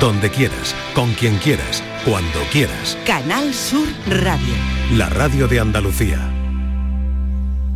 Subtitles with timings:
[0.00, 2.98] donde quieras, con quien quieras, cuando quieras.
[3.06, 4.54] Canal Sur Radio.
[4.94, 6.18] La radio de Andalucía.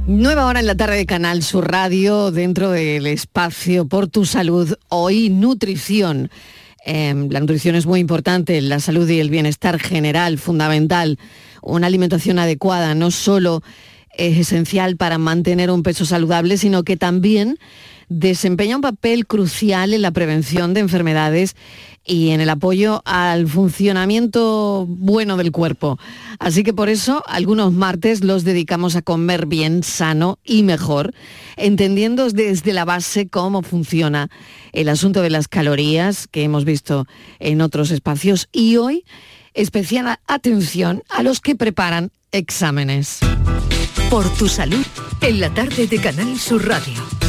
[0.06, 4.74] Nueva hora en la tarde de Canal Sur Radio, dentro del espacio por tu salud.
[4.88, 6.30] Hoy nutrición.
[6.84, 11.18] Em, la nutrición es muy importante, la salud y el bienestar general, fundamental.
[11.62, 13.62] Una alimentación adecuada no solo
[14.12, 17.58] es esencial para mantener un peso saludable, sino que también
[18.10, 21.56] desempeña un papel crucial en la prevención de enfermedades
[22.04, 25.98] y en el apoyo al funcionamiento bueno del cuerpo.
[26.40, 31.14] Así que por eso algunos martes los dedicamos a comer bien, sano y mejor,
[31.56, 34.28] entendiendo desde la base cómo funciona
[34.72, 37.06] el asunto de las calorías que hemos visto
[37.38, 39.04] en otros espacios y hoy
[39.54, 43.20] especial atención a los que preparan exámenes.
[44.10, 44.84] Por tu salud,
[45.20, 47.19] en la tarde de Canal Sur Radio.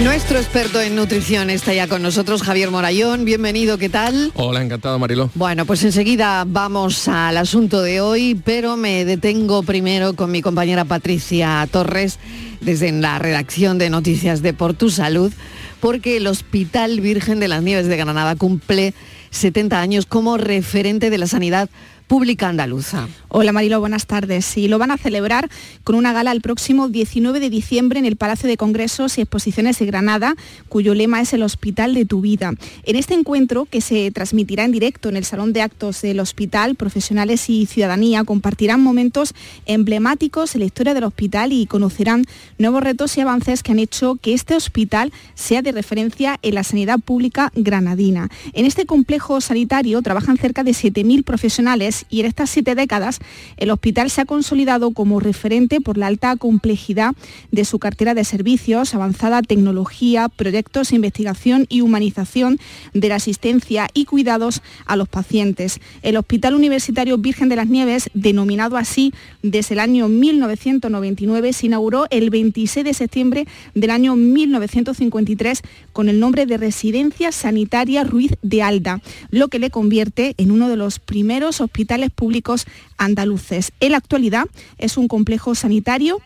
[0.00, 3.26] Nuestro experto en nutrición está ya con nosotros, Javier Morayón.
[3.26, 4.32] Bienvenido, ¿qué tal?
[4.34, 5.30] Hola, encantado, Marilo.
[5.34, 10.86] Bueno, pues enseguida vamos al asunto de hoy, pero me detengo primero con mi compañera
[10.86, 12.18] Patricia Torres
[12.62, 15.30] desde la redacción de Noticias de Por Tu Salud,
[15.78, 18.94] porque el Hospital Virgen de las Nieves de Granada cumple
[19.28, 21.68] 70 años como referente de la sanidad
[22.06, 23.08] pública andaluza.
[23.28, 24.56] Hola Marilo, buenas tardes.
[24.58, 25.48] Y lo van a celebrar
[25.84, 29.78] con una gala el próximo 19 de diciembre en el Palacio de Congresos y Exposiciones
[29.78, 30.34] de Granada,
[30.68, 32.52] cuyo lema es el Hospital de tu vida.
[32.84, 36.74] En este encuentro, que se transmitirá en directo en el Salón de Actos del Hospital,
[36.74, 39.34] profesionales y ciudadanía compartirán momentos
[39.66, 42.24] emblemáticos en la historia del hospital y conocerán
[42.58, 46.64] nuevos retos y avances que han hecho que este hospital sea de referencia en la
[46.64, 48.28] sanidad pública granadina.
[48.52, 53.20] En este complejo sanitario trabajan cerca de 7.000 profesionales y en estas siete décadas
[53.56, 57.12] el hospital se ha consolidado como referente por la alta complejidad
[57.50, 62.58] de su cartera de servicios, avanzada tecnología, proyectos, investigación y humanización
[62.94, 65.80] de la asistencia y cuidados a los pacientes.
[66.02, 72.06] El Hospital Universitario Virgen de las Nieves, denominado así desde el año 1999, se inauguró
[72.10, 78.62] el 26 de septiembre del año 1953 con el nombre de Residencia Sanitaria Ruiz de
[78.62, 79.00] Alda,
[79.30, 82.66] lo que le convierte en uno de los primeros hospitales públicos
[82.98, 83.72] andaluces.
[83.80, 84.46] En la actualidad
[84.78, 86.20] es un complejo sanitario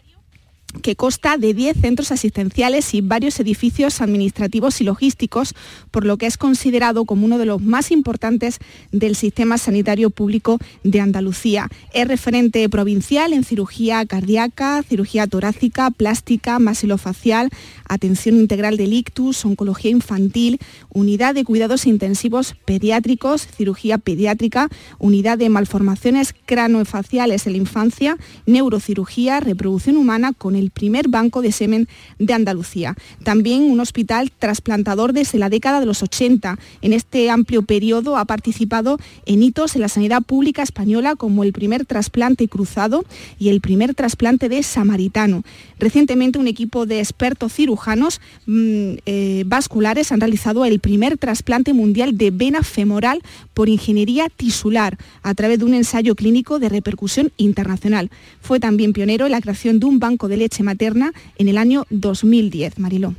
[0.82, 5.54] que consta de 10 centros asistenciales y varios edificios administrativos y logísticos,
[5.90, 8.58] por lo que es considerado como uno de los más importantes
[8.92, 11.68] del sistema sanitario público de Andalucía.
[11.92, 17.50] Es referente provincial en cirugía cardíaca, cirugía torácica, plástica, masilofacial,
[17.88, 20.58] atención integral del ictus, oncología infantil,
[20.90, 28.16] unidad de cuidados intensivos pediátricos, cirugía pediátrica, unidad de malformaciones cranofaciales en la infancia,
[28.46, 31.88] neurocirugía, reproducción humana con el primer banco de semen
[32.18, 32.96] de Andalucía.
[33.22, 36.58] También un hospital trasplantador desde la década de los 80.
[36.82, 41.52] En este amplio periodo ha participado en hitos en la sanidad pública española como el
[41.52, 43.04] primer trasplante cruzado
[43.38, 45.42] y el primer trasplante de samaritano.
[45.78, 52.16] Recientemente un equipo de expertos cirujanos mm, eh, vasculares han realizado el primer trasplante mundial
[52.16, 53.22] de vena femoral
[53.56, 58.10] por ingeniería tisular a través de un ensayo clínico de repercusión internacional.
[58.42, 61.86] Fue también pionero en la creación de un banco de leche materna en el año
[61.88, 62.78] 2010.
[62.78, 63.14] Mariló.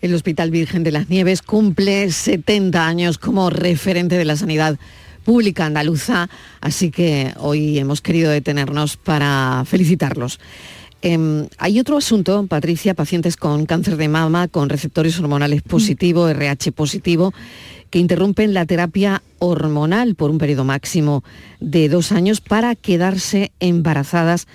[0.00, 4.78] El Hospital Virgen de las Nieves cumple 70 años como referente de la sanidad
[5.22, 6.30] pública andaluza,
[6.62, 10.40] así que hoy hemos querido detenernos para felicitarlos.
[11.02, 16.72] Em, hay otro asunto, Patricia, pacientes con cáncer de mama, con receptores hormonales positivos, RH
[16.72, 17.34] positivo,
[17.92, 21.22] que interrumpen la terapia hormonal por un periodo máximo
[21.60, 24.48] de dos años para quedarse embarazadas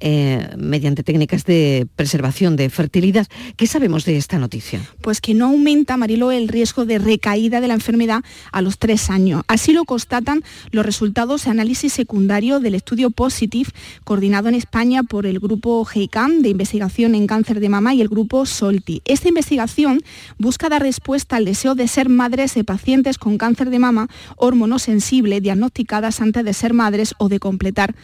[0.00, 3.26] eh, mediante técnicas de preservación de fertilidad.
[3.56, 4.80] ¿Qué sabemos de esta noticia?
[5.00, 8.22] Pues que no aumenta, Marilo, el riesgo de recaída de la enfermedad
[8.52, 9.42] a los tres años.
[9.48, 13.70] Así lo constatan los resultados de análisis secundario del estudio POSITIVE,
[14.04, 18.08] coordinado en España por el grupo GEICAM de investigación en cáncer de mama y el
[18.08, 19.02] grupo SOLTI.
[19.04, 20.00] Esta investigación
[20.38, 25.40] busca dar respuesta al deseo de ser madres de pacientes con cáncer de mama hormonosensible
[25.40, 27.94] diagnosticadas antes de ser madres o de completar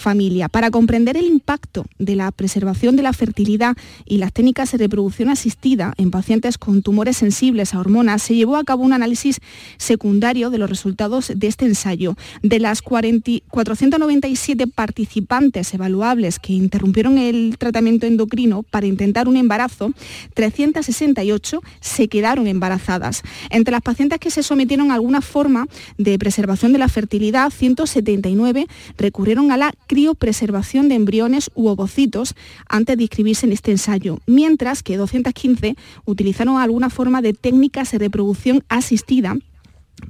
[0.00, 0.48] familia.
[0.48, 5.28] Para comprender el impacto de la preservación de la fertilidad y las técnicas de reproducción
[5.28, 9.40] asistida en pacientes con tumores sensibles a hormonas, se llevó a cabo un análisis
[9.76, 12.16] secundario de los resultados de este ensayo.
[12.42, 19.92] De las 497 participantes evaluables que interrumpieron el tratamiento endocrino para intentar un embarazo,
[20.34, 23.22] 368 se quedaron embarazadas.
[23.50, 25.66] Entre las pacientes que se sometieron a alguna forma
[25.98, 32.36] de preservación de la fertilidad, 179 recurrieron a la criopreservación de embriones u ovocitos
[32.68, 37.98] antes de inscribirse en este ensayo, mientras que 215 utilizaron alguna forma de técnicas de
[37.98, 39.36] reproducción asistida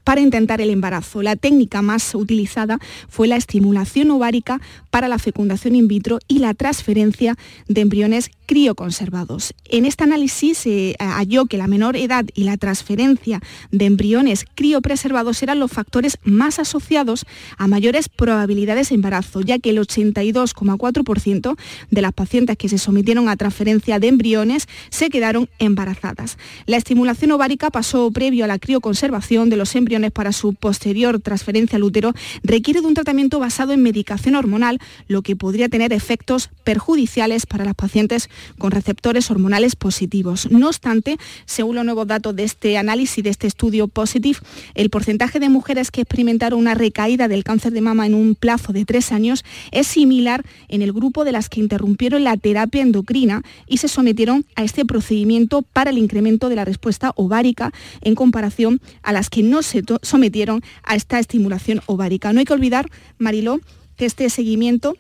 [0.05, 1.23] para intentar el embarazo.
[1.23, 2.79] La técnica más utilizada
[3.09, 4.61] fue la estimulación ovárica
[4.91, 7.37] para la fecundación in vitro y la transferencia
[7.67, 9.55] de embriones crioconservados.
[9.67, 15.41] En este análisis se halló que la menor edad y la transferencia de embriones criopreservados
[15.45, 17.27] eran los factores más asociados
[17.59, 21.57] a mayores probabilidades de embarazo, ya que el 82,4%
[21.93, 26.37] de las pacientes que se sometieron a transferencia de embriones se quedaron embarazadas.
[26.67, 31.77] La estimulación ovárica pasó previo a la crioconservación de los embriones para su posterior transferencia
[31.77, 36.51] al útero requiere de un tratamiento basado en medicación hormonal, lo que podría tener efectos
[36.65, 38.29] perjudiciales para las pacientes
[38.59, 40.51] con receptores hormonales positivos.
[40.51, 41.17] No obstante,
[41.47, 44.39] según los nuevos datos de este análisis, de este estudio Positive,
[44.75, 48.73] el porcentaje de mujeres que experimentaron una recaída del cáncer de mama en un plazo
[48.73, 53.43] de tres años es similar en el grupo de las que interrumpieron la terapia endocrina
[53.67, 58.81] y se sometieron a este procedimiento para el incremento de la respuesta ovárica en comparación
[59.03, 62.33] a las que no se sometieron a esta estimulación ovárica.
[62.33, 63.61] No hay que olvidar, Mariló,
[63.97, 64.97] que este seguimiento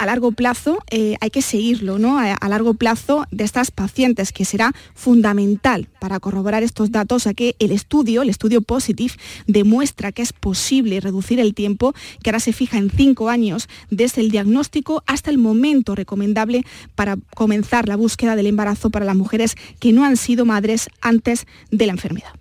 [0.00, 2.18] a largo plazo eh, hay que seguirlo, ¿no?
[2.18, 7.54] A, largo plazo de estas pacientes, que será fundamental para corroborar estos datos, a que
[7.58, 9.12] el estudio, el estudio Positive,
[9.46, 11.92] demuestra que es posible reducir el tiempo,
[12.22, 16.64] que ahora se fija en cinco años desde el diagnóstico hasta el momento recomendable
[16.94, 21.46] para comenzar la búsqueda del embarazo para las mujeres que no han sido madres antes
[21.70, 22.32] de la enfermedad.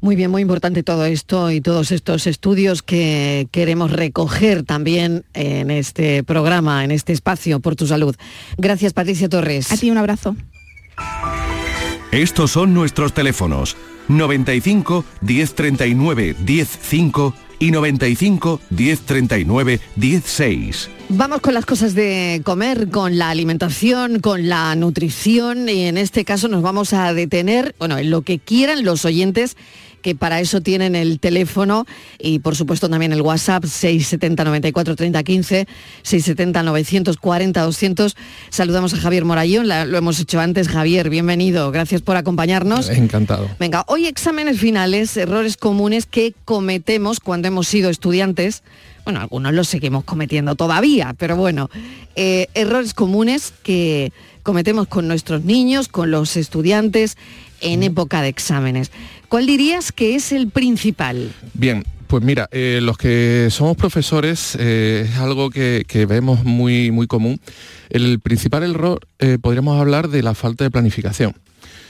[0.00, 5.72] Muy bien, muy importante todo esto y todos estos estudios que queremos recoger también en
[5.72, 8.14] este programa, en este espacio por tu salud.
[8.56, 9.72] Gracias, Patricia Torres.
[9.72, 10.36] A ti un abrazo.
[12.12, 13.76] Estos son nuestros teléfonos
[14.08, 20.90] 95 1039 105 y 95 1039 16.
[21.10, 26.24] Vamos con las cosas de comer, con la alimentación, con la nutrición y en este
[26.24, 29.56] caso nos vamos a detener, bueno, en lo que quieran los oyentes
[30.08, 31.84] que para eso tienen el teléfono
[32.18, 35.68] y por supuesto también el WhatsApp 670 94 30 15,
[36.02, 38.16] 670 940 200.
[38.48, 40.68] Saludamos a Javier Morayón, lo hemos hecho antes.
[40.68, 42.88] Javier, bienvenido, gracias por acompañarnos.
[42.88, 43.50] Encantado.
[43.60, 48.62] Venga, hoy exámenes finales, errores comunes que cometemos cuando hemos sido estudiantes.
[49.04, 51.68] Bueno, algunos los seguimos cometiendo todavía, pero bueno,
[52.16, 54.10] eh, errores comunes que
[54.42, 57.18] cometemos con nuestros niños, con los estudiantes
[57.60, 58.90] en época de exámenes.
[59.28, 61.32] ¿Cuál dirías que es el principal?
[61.54, 67.06] Bien, pues mira, eh, los que somos profesores eh, es algo que, vemos muy, muy
[67.06, 67.38] común.
[67.90, 71.34] El principal error eh, podríamos hablar de la falta de planificación.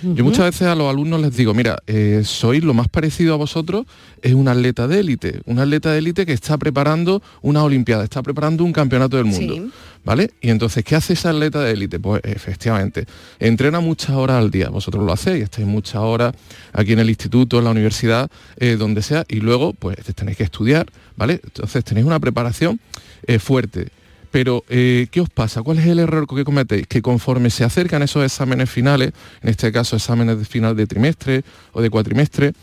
[0.03, 1.77] Yo muchas veces a los alumnos les digo, mira,
[2.23, 3.85] sois lo más parecido a vosotros,
[4.23, 8.23] es un atleta de élite, un atleta de élite que está preparando una olimpiada, está
[8.23, 9.73] preparando un campeonato del mundo.
[10.09, 10.31] ¿Vale?
[10.41, 12.01] Y entonces, ¿qué hace ese atleta de élite?
[12.01, 13.05] Pues efectivamente,
[13.39, 16.35] entrena muchas horas al día, vosotros lo hacéis, estáis muchas horas
[16.73, 20.45] aquí en el instituto, en la universidad, eh, donde sea, y luego pues tenéis que
[20.45, 21.43] estudiar, ¿vale?
[21.45, 22.81] Entonces tenéis una preparación
[23.27, 23.89] eh, fuerte.
[24.31, 25.63] Pero, eh, ¿qué os pasa?
[25.63, 26.87] ¿Cuál es el error que cometéis?
[26.87, 29.13] Que conforme se acercan esos exámenes finales,
[29.43, 32.55] en este caso exámenes de final de trimestre o de cuatrimestre,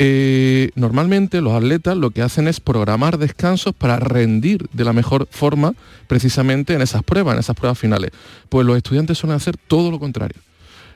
[0.00, 5.26] eh, normalmente los atletas lo que hacen es programar descansos para rendir de la mejor
[5.28, 5.74] forma
[6.06, 8.12] precisamente en esas pruebas, en esas pruebas finales.
[8.48, 10.40] Pues los estudiantes suelen hacer todo lo contrario.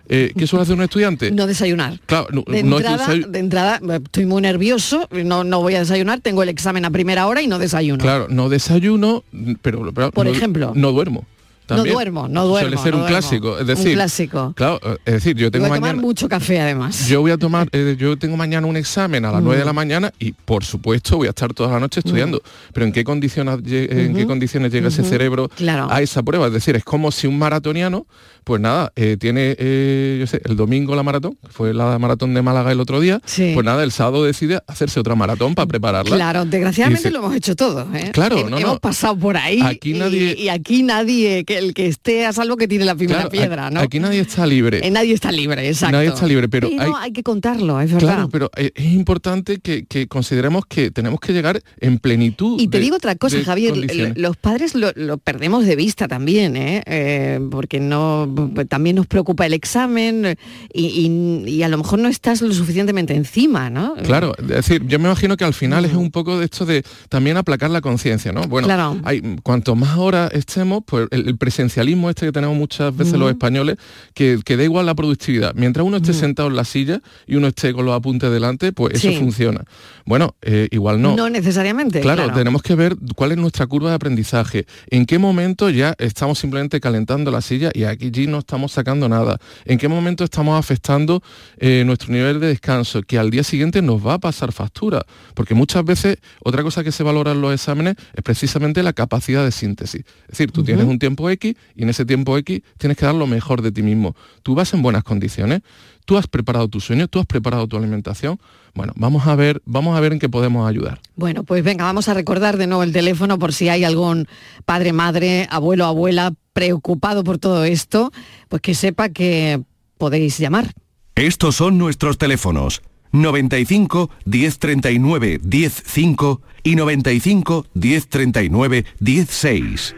[0.09, 1.31] Eh, ¿Qué suele hacer un estudiante?
[1.43, 1.99] No desayunar.
[2.07, 6.91] Claro, de, entrada, estoy muy nervioso, no, no voy a desayunar, tengo el examen a
[6.91, 8.03] primera hora y no desayuno.
[8.03, 9.25] Claro, no desayuno,
[9.63, 11.27] pero, por ejemplo, no duermo.
[11.69, 12.69] No duermo, no duermo.
[12.69, 14.53] Suele ser un clásico, es decir, un clásico.
[14.57, 17.09] Claro, es decir, yo tengo voy a tomar mucho café además.
[17.09, 19.73] Yo voy a tomar, eh, yo tengo mañana un examen a las 9 de la
[19.73, 19.77] mm.
[19.77, 22.39] mañana y por supuesto voy a estar toda la noche estudiando.
[22.39, 22.73] Mm.
[22.73, 25.51] Pero en qué condiciones, en qué condiciones llega ese cerebro
[25.89, 26.47] a esa prueba?
[26.47, 28.07] Es decir, es como si un maratoniano,
[28.45, 32.43] pues nada, eh, tiene, eh, yo sé, el domingo la maratón, fue la maratón de
[32.43, 36.17] Málaga el otro día, pues nada, el sábado decide hacerse otra maratón para prepararla.
[36.17, 37.87] Claro, desgraciadamente lo hemos hecho todo.
[38.13, 39.61] Claro, no, hemos pasado por ahí.
[39.63, 40.35] Aquí nadie...
[40.37, 43.81] y, aquí nadie, que el que esté a algo que tiene la primera piedra, ¿no?
[43.81, 44.81] Aquí nadie está libre.
[44.87, 45.97] Eh, nadie está libre, exacto.
[45.97, 48.15] Nadie está libre, pero, hay, que contarlo, es verdad.
[48.15, 52.61] Claro, pero es importante que, consideremos que tenemos que llegar en plenitud.
[52.61, 53.75] Y te digo otra cosa, Javier,
[54.17, 56.83] los padres lo, perdemos de vista también, ¿eh?
[56.87, 57.41] ¿eh?
[57.51, 58.29] porque no
[58.69, 60.37] también nos preocupa el examen
[60.73, 63.95] y, a lo mejor no estás lo suficientemente encima, ¿no?
[64.03, 66.83] Claro, es decir, yo me imagino que al final es un poco de esto de
[67.09, 68.43] también aplacar la conciencia, ¿no?
[68.43, 73.29] Bueno, hay, cuanto más horas estemos, pues el, presencialismo este que tenemos muchas veces los
[73.29, 73.77] españoles,
[74.15, 75.53] que, que, da igual la productividad.
[75.57, 78.95] Mientras uno esté sentado en la silla y uno esté con los apuntes delante, pues
[78.95, 79.65] eso funciona.
[80.07, 81.17] Bueno, eh, igual no.
[81.17, 82.01] No necesariamente.
[82.01, 86.39] Claro, tenemos que ver cuál es nuestra curva de aprendizaje, en qué momento ya estamos
[86.39, 91.25] simplemente calentando la silla y aquí no estamos sacando nada, en qué momento estamos afectando
[91.59, 95.55] eh, nuestro nivel de descanso, que al día siguiente nos va a pasar factura, porque
[95.55, 99.51] muchas veces otra cosa que se valora en los exámenes es precisamente la capacidad de
[99.51, 100.03] síntesis.
[100.03, 103.15] Es decir, tú tienes un tiempo X y en ese tiempo X tienes que dar
[103.15, 104.15] lo mejor de ti mismo.
[104.43, 105.63] Tú vas en buenas condiciones,
[106.05, 108.39] tú has preparado tu sueño, tú has preparado tu alimentación.
[108.75, 111.01] Bueno, vamos a ver, vamos a ver en qué podemos ayudar.
[111.17, 114.29] Bueno, pues venga, vamos a recordar de nuevo el teléfono por si hay algún
[114.65, 118.13] padre, madre, abuelo, abuela preocupado por todo esto,
[118.49, 119.63] pues que sepa que
[119.99, 120.73] podéis llamar.
[121.15, 122.83] Estos son nuestros teléfonos.
[123.13, 129.95] 95 1039 105 y 95 1039 16.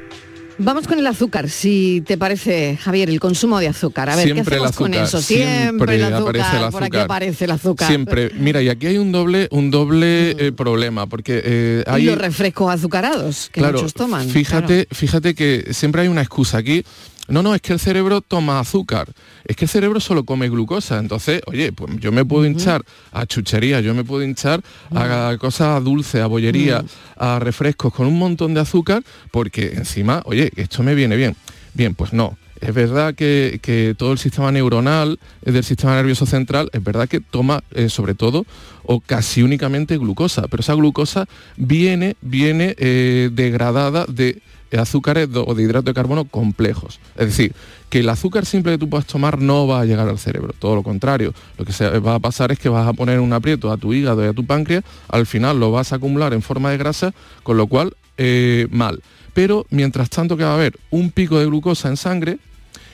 [0.59, 4.11] Vamos con el azúcar, si te parece, Javier, el consumo de azúcar.
[4.11, 5.21] A ver, ¿qué hacemos con eso?
[5.21, 7.89] Siempre, el azúcar, aparece el azúcar, por aquí aparece el azúcar.
[7.89, 8.31] Siempre.
[8.35, 10.43] Mira, y aquí hay un doble, un doble mm.
[10.43, 12.05] eh, problema, porque eh, hay...
[12.05, 14.29] Y los refrescos azucarados que muchos toman.
[14.29, 16.85] Fíjate, fíjate que siempre hay una excusa aquí
[17.29, 19.09] no, no, es que el cerebro toma azúcar,
[19.45, 20.99] es que el cerebro solo come glucosa.
[20.99, 24.63] Entonces, oye, pues yo me puedo hinchar a chuchería, yo me puedo hinchar
[24.95, 26.85] a cosas dulces, a bollería,
[27.17, 31.35] a refrescos con un montón de azúcar, porque encima, oye, esto me viene bien.
[31.73, 32.37] Bien, pues no.
[32.61, 37.63] Es verdad que, todo el sistema neuronal del sistema nervioso central, es verdad que toma
[37.73, 38.47] eh, sobre todo
[38.85, 41.27] o casi únicamente glucosa, pero esa glucosa
[41.57, 44.41] viene, viene eh, degradada de
[44.79, 47.01] azúcares o de hidrato de carbono complejos.
[47.17, 47.55] Es decir,
[47.89, 50.75] que el azúcar simple que tú puedas tomar no va a llegar al cerebro, todo
[50.75, 51.33] lo contrario.
[51.59, 53.93] Lo que se va a pasar es que vas a poner un aprieto a tu
[53.93, 57.15] hígado y a tu páncreas, al final lo vas a acumular en forma de grasa,
[57.43, 59.03] con lo cual eh, mal.
[59.33, 62.39] Pero mientras tanto que va a haber un pico de glucosa en sangre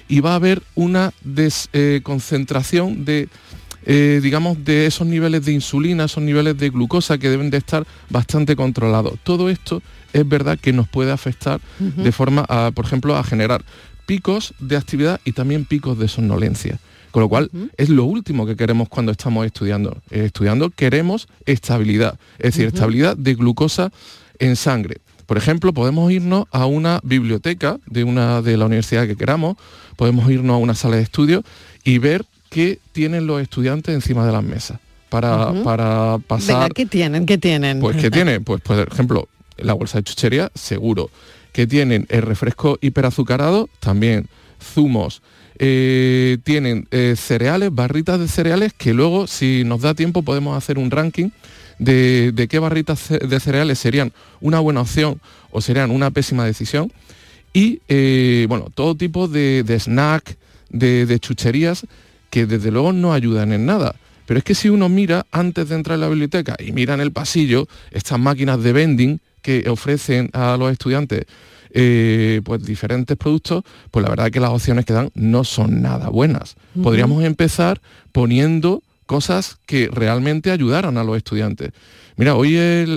[0.09, 3.29] y va a haber una desconcentración eh, de
[3.87, 7.87] eh, digamos, de esos niveles de insulina, esos niveles de glucosa que deben de estar
[8.09, 9.19] bastante controlados.
[9.23, 9.83] Todo esto
[10.13, 13.65] es verdad que nos puede afectar de forma, a, por ejemplo, a generar
[14.07, 16.79] picos de actividad y también picos de somnolencia.
[17.11, 19.97] Con lo cual, es lo último que queremos cuando estamos estudiando.
[20.11, 23.91] Eh, estudiando queremos estabilidad, es decir, estabilidad de glucosa
[24.39, 24.99] en sangre.
[25.27, 29.57] Por ejemplo, podemos irnos a una biblioteca de una de la universidad que queramos,
[29.97, 31.45] podemos irnos a una sala de estudio
[31.85, 34.79] y ver qué tienen los estudiantes encima de las mesas
[35.09, 36.73] para, para pasar.
[36.73, 37.25] ¿qué tienen?
[37.25, 37.81] ¿Qué tienen?
[37.81, 38.45] Pues ¿qué tienen?
[38.45, 41.11] Pues por ejemplo, la bolsa de chuchería, seguro.
[41.53, 44.29] Que tienen el refresco hiperazucarado, también.
[44.63, 45.23] Zumos.
[45.59, 50.79] Eh, tienen eh, cereales, barritas de cereales, que luego, si nos da tiempo, podemos hacer
[50.79, 51.31] un ranking
[51.79, 56.93] de, qué barritas de cereales serían una buena opción o serían una pésima decisión.
[57.53, 60.37] Y, eh, bueno, todo tipo de, snack,
[60.69, 61.85] de, de chucherías
[62.31, 63.95] que desde luego no ayudan en nada.
[64.27, 67.01] Pero es que si uno mira antes de entrar en la biblioteca y mira en
[67.01, 71.27] el pasillo estas máquinas de vending que ofrecen a los estudiantes
[71.73, 75.83] eh, pues diferentes productos, pues la verdad es que las opciones que dan no son
[75.83, 76.57] nada buenas.
[76.81, 77.81] Podríamos empezar
[78.13, 81.73] poniendo cosas que realmente ayudaran a los estudiantes.
[82.15, 82.57] Mira, hoy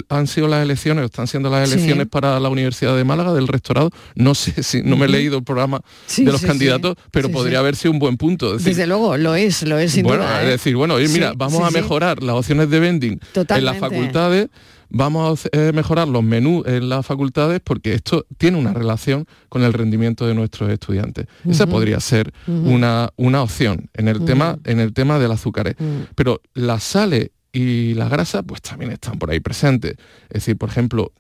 [0.10, 3.90] han sido las elecciones, están siendo las elecciones para la Universidad de Málaga del rectorado.
[4.14, 5.82] No sé si no me he leído el programa
[6.16, 8.60] de los candidatos, pero podría haber sido un buen punto.
[8.60, 10.42] Desde luego, lo es, lo es sin bueno, duda.
[10.44, 10.52] Es ¿eh?
[10.52, 14.50] decir, bueno, mira, vamos a mejorar las opciones de vending en las facultades
[14.94, 19.64] vamos a eh, mejorar los menús en las facultades porque esto tiene una relación con
[19.64, 21.28] el rendimiento de nuestros estudiantes.
[21.46, 25.76] Esa podría ser una, una, opción en el, tema, en el tema del azúcar.
[26.16, 29.96] Pero las sales y la grasa pues también están por ahí presentes.
[30.30, 31.12] Es decir, por ejemplo,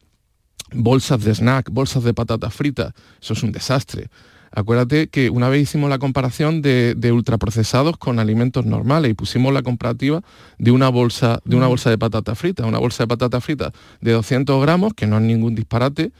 [0.71, 4.07] bolsas de snack, bolsas de patatas fritas, eso es un desastre.
[4.55, 9.63] Acuérdate que una vez hicimos la comparación de, ultraprocesados con alimentos normales y pusimos la
[9.63, 10.21] comparativa
[10.59, 12.65] de una bolsa de, una bolsa de patata frita.
[12.67, 16.11] Una bolsa de patata frita de 200 gramos, que no es ningún disparate,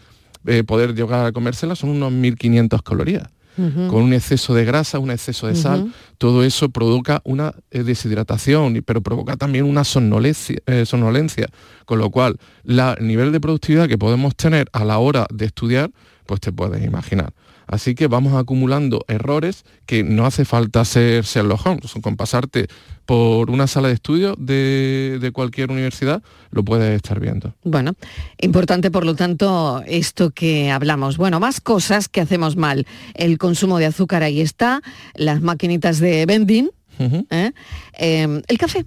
[0.48, 3.30] eh, poder llegar a comérsela son unos 1.500 calorías.
[3.56, 8.82] con un exceso de grasa, un exceso de sal, todo eso provoca una eh, deshidratación,
[8.84, 11.46] pero provoca también una somnolencia, eh, somnolencia
[11.86, 15.92] con lo cual el nivel de productividad que podemos tener a la hora de estudiar,
[16.26, 17.32] pues te puedes imaginar.
[17.68, 21.94] Así que vamos acumulando errores que no hace falta ser Sherlock Holmes.
[22.02, 22.68] Con pasarte
[23.06, 27.54] por una sala de estudio de, cualquier universidad, lo puedes estar viendo.
[27.64, 27.94] Bueno,
[28.40, 31.18] importante por lo tanto esto que hablamos.
[31.18, 32.86] Bueno, más cosas que hacemos mal.
[33.14, 34.82] El consumo de azúcar ahí está,
[35.16, 37.52] las maquinitas de vending, ¿eh?
[37.94, 38.86] em, el café.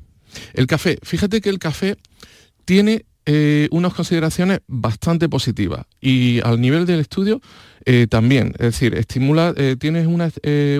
[0.52, 1.96] El café, fíjate que el café
[2.64, 5.84] tiene eh, unas consideraciones bastante positivas.
[6.00, 7.40] Y al nivel del estudio
[7.84, 10.30] eh, también, es decir, estimula, eh, tienes una,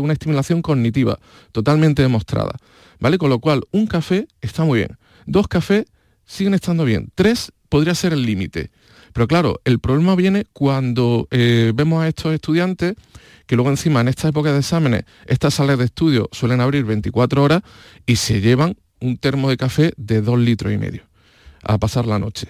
[0.00, 1.18] una, estimulación cognitiva
[1.50, 2.52] totalmente demostrada,
[3.00, 3.18] ¿vale?
[3.18, 5.86] Con lo cual, un café está muy bien, dos cafés
[6.24, 8.70] siguen estando bien, tres podría ser el límite.
[9.12, 12.94] Pero claro, el problema viene cuando vemos a estos estudiantes
[13.46, 17.42] que luego encima en esta época de exámenes, estas salas de estudio suelen abrir 24
[17.42, 17.62] horas
[18.04, 21.05] y se llevan un termo de café de dos litros y medio
[21.66, 22.48] a pasar la noche.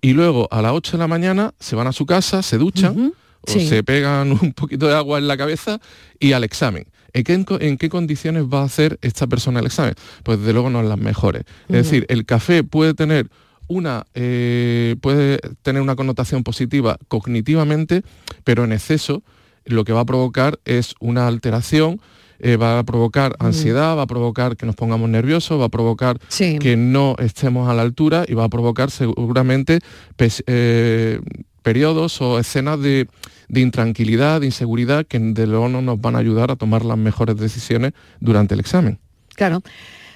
[0.00, 3.12] Y luego a las 8 de la mañana se van a su casa, se duchan
[3.40, 5.80] o se pegan un poquito de agua en la cabeza
[6.18, 6.86] y al examen.
[7.14, 9.94] ¿En qué, condiciones va a hacer esta persona el examen?
[10.22, 11.44] Pues desde luego no en las mejores.
[11.68, 13.28] Es decir, el café puede tener
[13.68, 18.02] una, eh, puede tener una connotación positiva cognitivamente,
[18.44, 19.22] pero en exceso
[19.64, 22.00] lo que va a provocar es una alteración
[22.44, 26.18] eh, va a provocar ansiedad, va a provocar que nos pongamos nerviosos, va a provocar
[26.28, 29.78] que no estemos a la altura y va a provocar seguramente
[30.18, 31.20] eh,
[31.62, 33.06] periodos o escenas de,
[33.48, 37.36] intranquilidad, de inseguridad, que de luego no nos van a ayudar a tomar las mejores
[37.36, 38.98] decisiones durante el examen.
[39.36, 39.62] Claro.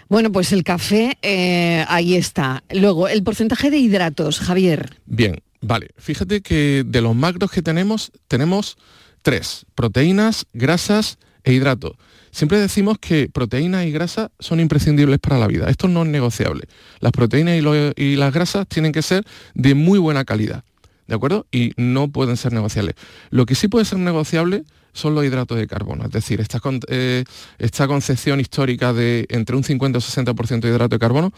[0.09, 2.64] Bueno, pues el café, eh, ahí está.
[2.71, 4.97] Luego, el porcentaje de hidratos, Javier.
[5.06, 5.90] Bien, vale.
[5.97, 8.76] Fíjate que de los macros que tenemos, tenemos
[9.23, 11.93] tres, proteínas, grasas e hidratos.
[12.33, 15.71] Siempre decimos que proteínas y grasas son imprescindibles para la vida.
[15.71, 16.65] Esto no es negociable.
[17.00, 17.57] Las proteínas
[17.97, 19.25] y, las grasas tienen que ser
[19.55, 20.62] de muy buena calidad.
[21.07, 21.47] ¿De acuerdo?
[21.50, 22.97] Y no pueden ser negociables.
[23.31, 26.05] Lo que sí puede ser negociable son los hidratos de carbono.
[26.05, 27.25] Es decir, esta, eh,
[27.59, 31.33] esta concepción histórica de entre un 50 y un 60% de hidrato de carbono,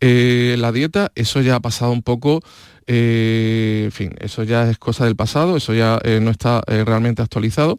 [0.00, 2.42] eh, la dieta, eso ya ha pasado un poco,
[2.86, 7.78] eh, en fin, eso ya es cosa del pasado, eso ya no está realmente actualizado.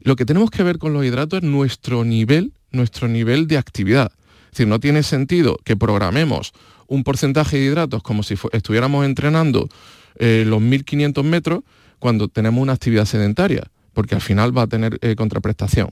[0.00, 4.12] Lo que tenemos que ver con los hidratos es nuestro nivel, nuestro nivel de actividad.
[4.46, 6.52] Es decir, no tiene sentido que programemos
[6.86, 9.68] un porcentaje de hidratos como si estuviéramos entrenando
[10.16, 11.62] eh, los 1500 metros
[11.98, 15.90] cuando tenemos una actividad sedentaria, porque al final va a tener eh, contraprestación.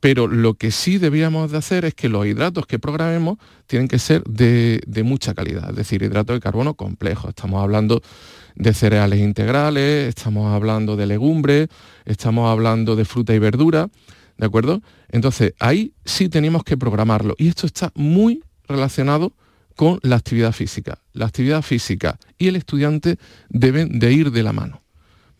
[0.00, 3.98] Pero lo que sí debíamos de hacer es que los hidratos que programemos tienen que
[3.98, 7.30] ser de, de mucha calidad, es decir, hidratos de carbono complejos.
[7.30, 8.02] Estamos hablando
[8.58, 11.68] de cereales integrales, estamos hablando de legumbres,
[12.04, 13.88] estamos hablando de fruta y verdura,
[14.36, 14.82] ¿de acuerdo?
[15.10, 17.34] Entonces, ahí sí tenemos que programarlo.
[17.38, 19.32] Y esto está muy relacionado
[19.76, 20.98] con la actividad física.
[21.12, 23.16] La actividad física y el estudiante
[23.48, 24.82] deben de ir de la mano.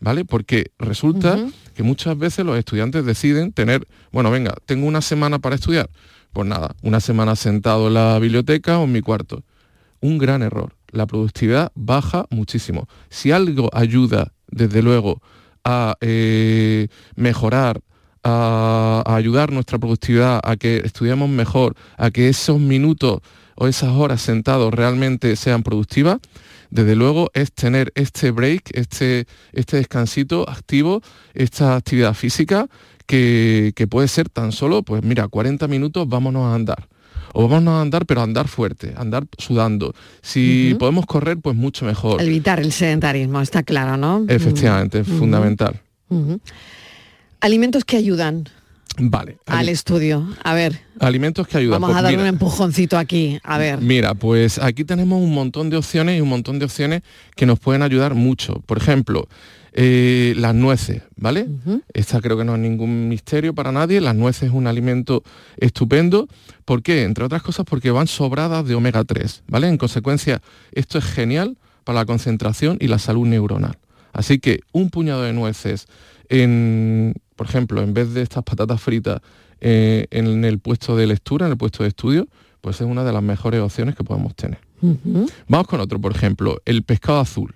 [0.01, 0.23] ¿Vale?
[0.23, 1.37] Porque resulta
[1.75, 5.89] que muchas veces los estudiantes deciden tener, bueno, venga, tengo una semana para estudiar.
[6.31, 9.43] Pues nada, una semana sentado en la biblioteca o en mi cuarto.
[9.99, 12.87] Un gran error la productividad baja muchísimo.
[13.09, 15.21] Si algo ayuda, desde luego,
[15.63, 17.81] a eh, mejorar,
[18.23, 23.19] a, ayudar nuestra productividad, a que estudiemos mejor, a que esos minutos
[23.55, 26.19] o esas horas sentados realmente sean productivas,
[26.69, 31.01] desde luego es tener este break, este, este descansito activo,
[31.33, 32.67] esta actividad física
[33.07, 36.87] que, que puede ser tan solo, pues mira, 40 minutos, vámonos a andar
[37.33, 39.93] o vamos a andar, pero andar fuerte, andar sudando.
[40.21, 42.21] Si podemos correr, pues mucho mejor.
[42.21, 44.25] Evitar el sedentarismo, está claro, ¿no?
[44.27, 45.81] Efectivamente, es fundamental.
[47.41, 48.49] Alimentos que ayudan.
[49.01, 49.37] Vale.
[49.45, 50.27] Al estudio.
[50.43, 50.81] A ver.
[50.99, 51.79] Alimentos que ayudan.
[51.79, 53.39] Vamos a pues dar un empujoncito aquí.
[53.43, 53.79] A ver.
[53.79, 57.01] Mira, pues aquí tenemos un montón de opciones y un montón de opciones
[57.35, 58.61] que nos pueden ayudar mucho.
[58.65, 59.29] Por ejemplo,
[59.73, 61.47] eh, las nueces, ¿vale?
[61.93, 64.01] Esta creo que no es ningún misterio para nadie.
[64.01, 65.23] Las nueces es un alimento
[65.57, 66.27] estupendo.
[66.65, 67.03] ¿Por qué?
[67.03, 69.67] Entre otras cosas porque van sobradas de omega 3, ¿vale?
[69.67, 73.77] En consecuencia, esto es genial para la concentración y la salud neuronal.
[74.13, 75.87] Así que un puñado de nueces,
[76.29, 79.21] en, por ejemplo, en vez de estas patatas fritas
[79.61, 82.27] eh, en el puesto de lectura, en el puesto de estudio,
[82.61, 84.59] pues es una de las mejores opciones que podemos tener.
[85.47, 87.55] Vamos con otro, por ejemplo, el pescado azul.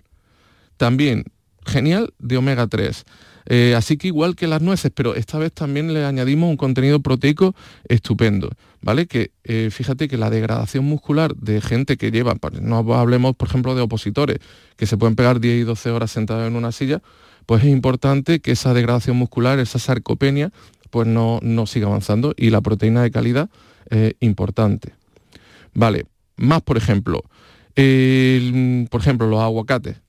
[0.78, 1.26] También
[1.66, 3.06] genial de omega 3.
[3.46, 7.02] Eh, así que igual que las nueces, pero esta vez también le añadimos un contenido
[7.02, 7.56] proteico
[7.88, 8.50] estupendo,
[8.82, 9.08] ¿vale?
[9.08, 13.76] Que eh, fíjate que la degradación muscular de gente que lleva, no hablemos por ejemplo
[13.76, 14.40] de opositores,
[14.78, 17.02] que se pueden pegar 10 y 12 horas sentados en una silla,
[17.46, 20.52] pues es importante que esa degradación muscular, esa sarcopenia,
[20.90, 23.50] pues no, no siga avanzando y la proteína de calidad
[23.90, 24.94] es importante.
[25.74, 26.06] Vale,
[26.38, 27.24] más por ejemplo,
[27.76, 30.03] por ejemplo los aguacates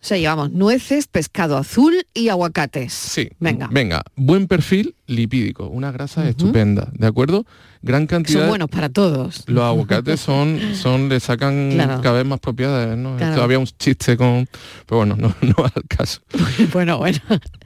[0.00, 2.92] sea, llevamos nueces, pescado azul y aguacates.
[2.92, 3.28] Sí.
[3.38, 3.68] Venga.
[3.70, 7.44] Venga, buen perfil lipídico, una grasa estupenda, ¿de acuerdo?
[7.80, 8.40] Gran cantidad.
[8.40, 9.44] Son buenos para todos.
[9.46, 13.16] Los aguacates son, son le sacan cada vez más propiedades, ¿no?
[13.16, 14.48] Todavía un chiste con.
[14.86, 16.20] Pero bueno, no, no al caso.
[16.72, 17.18] bueno, bueno.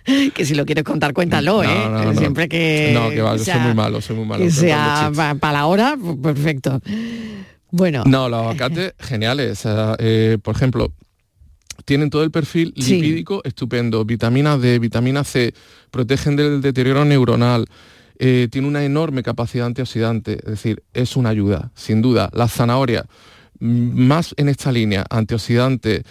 [0.35, 2.15] que si lo quieres contar, cuéntalo, ¿eh?
[2.17, 2.91] Siempre que.
[2.93, 4.45] No, que va, yo soy muy malo, soy muy malo.
[4.45, 6.81] Que sea para la hora, pues perfecto.
[7.71, 8.03] Bueno.
[8.05, 9.63] No, los aguacates geniales.
[9.99, 10.93] Eh, por ejemplo,
[11.85, 15.55] tienen todo el perfil lipídico estupendo, vitamina D, vitamina C,
[15.91, 17.67] protegen del deterioro neuronal,
[18.19, 22.31] eh, tiene una enorme capacidad antioxidante, es decir, es una ayuda, sin duda.
[22.33, 23.07] La zanahoria,
[23.59, 26.05] más en esta línea, antioxidante,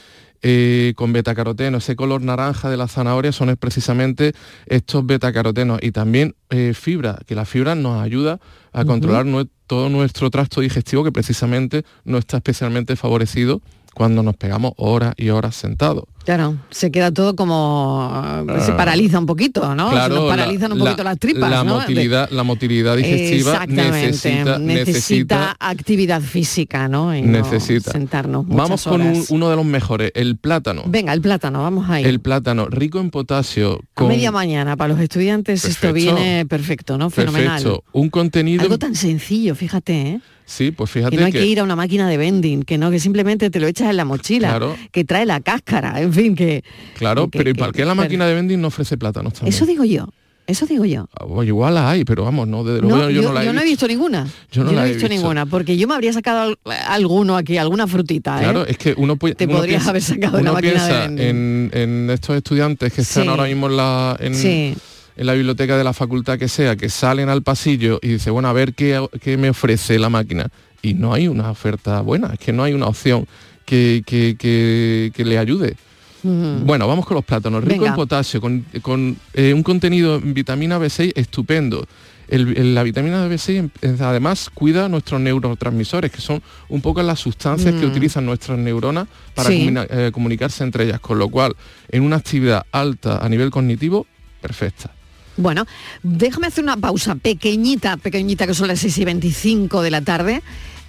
[0.44, 4.34] eh, con betacaroteno, ese color naranja de la zanahoria son precisamente
[4.66, 5.80] estos betacarotenos.
[5.84, 8.40] Y también eh, fibra, que la fibra nos ayuda
[8.74, 9.26] a controlar
[9.68, 13.62] todo nuestro tracto digestivo que precisamente no está especialmente favorecido
[13.94, 16.06] cuando nos pegamos horas y horas sentados.
[16.24, 18.44] Claro, se queda todo como...
[18.64, 18.78] se ah.
[18.78, 19.90] paraliza un poquito, ¿no?
[19.90, 25.56] Claro, se nos paralizan un poquito las tripas, la Motilidad, la motilidad digestiva necesita, necesita,
[25.60, 27.16] actividad física, ¿no?
[27.16, 27.92] Y necesita.
[27.92, 30.84] sentarnos Vamos con uno de los mejores, el plátano.
[30.86, 32.04] Venga, el plátano, vamos ahí.
[32.04, 33.80] El plátano, rico en potasio.
[33.94, 34.08] Con...
[34.08, 37.10] A media mañana, para los estudiantes esto viene perfecto, ¿no?
[37.10, 37.62] Fenomenal.
[37.62, 37.84] Perfecto.
[37.94, 38.64] Un contenido...
[38.64, 40.22] Algo tan sencillo, fíjate, ¿eh?
[40.52, 41.46] Sí, pues fíjate que no hay que...
[41.46, 44.04] ir a una máquina de vending, que no, que simplemente te lo echas en la
[44.04, 44.60] mochila,
[44.92, 46.64] que trae la cáscara, en fin, que...
[46.98, 49.54] Claro, pero ¿y para qué la máquina de vending no ofrece plátanos también?
[49.54, 50.08] Eso digo yo.
[50.48, 51.08] Eso digo yo.
[51.18, 53.62] Ah, igual la hay, pero vamos, no, desde luego yo, no la he Yo no
[53.62, 54.28] he visto ninguna.
[54.52, 58.40] Yo no, la he visto, ninguna, porque yo me habría sacado alguno aquí, alguna frutita.
[58.40, 58.44] ¿eh?
[58.44, 59.36] Claro, es que uno puede.
[59.36, 61.26] Te podrías haber sacado una máquina de vending.
[61.26, 64.18] En, en, estos estudiantes que están ahora mismo en la.
[64.20, 68.32] En, en la biblioteca de la facultad que sea, que salen al pasillo y dice,
[68.32, 70.48] bueno, a ver qué, qué me ofrece la máquina
[70.82, 73.28] y no hay una oferta buena, es que no hay una opción
[73.66, 75.76] que, le ayude.
[76.24, 77.64] Bueno, vamos con los plátanos.
[77.64, 81.86] Rico en potasio, con, eh, un contenido en vitamina B6 estupendo.
[82.30, 87.90] la vitamina B6 además cuida nuestros neurotransmisores, que son un poco las sustancias que mm.
[87.90, 91.56] utilizan nuestras neuronas para eh, comunicarse entre ellas, con lo cual
[91.90, 94.06] en una actividad alta a nivel cognitivo,
[94.42, 94.92] perfecta.
[95.38, 95.66] Bueno,
[96.04, 100.42] déjame hacer una pausa pequeñita, pequeñita, que son las 6 y 25 de la tarde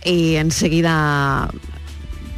[0.05, 1.49] y enseguida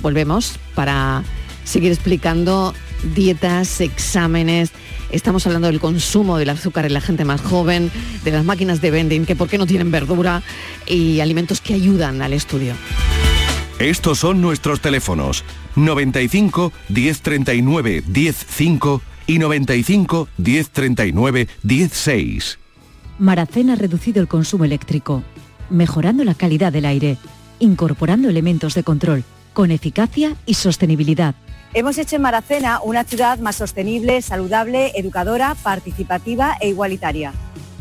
[0.03, 1.25] volvemos para
[1.65, 2.75] seguir explicando
[3.15, 4.71] dietas, exámenes.
[5.11, 7.91] Estamos hablando del consumo del azúcar en la gente más joven,
[8.25, 10.43] de las máquinas de vending, que por qué no tienen verdura
[10.87, 12.75] y alimentos que ayudan al estudio.
[13.79, 15.45] Estos son nuestros teléfonos
[15.77, 22.59] 95 1039 105 y 95 1039 16.
[23.19, 25.23] Maracena ha reducido el consumo eléctrico,
[25.71, 27.19] mejorando la calidad del aire
[27.59, 31.35] incorporando elementos de control, con eficacia y sostenibilidad.
[31.77, 37.33] Hemos hecho en Maracena una ciudad más sostenible, saludable, educadora, participativa e igualitaria.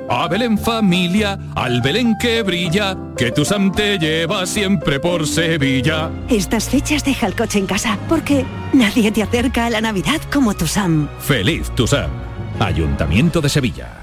[0.13, 6.11] A Belén familia, al Belén que brilla, que tu Sam te lleva siempre por Sevilla.
[6.27, 10.53] Estas fechas deja el coche en casa, porque nadie te acerca a la Navidad como
[10.53, 11.07] tu Sam.
[11.21, 12.11] Feliz tu Sam.
[12.59, 14.00] Ayuntamiento de Sevilla.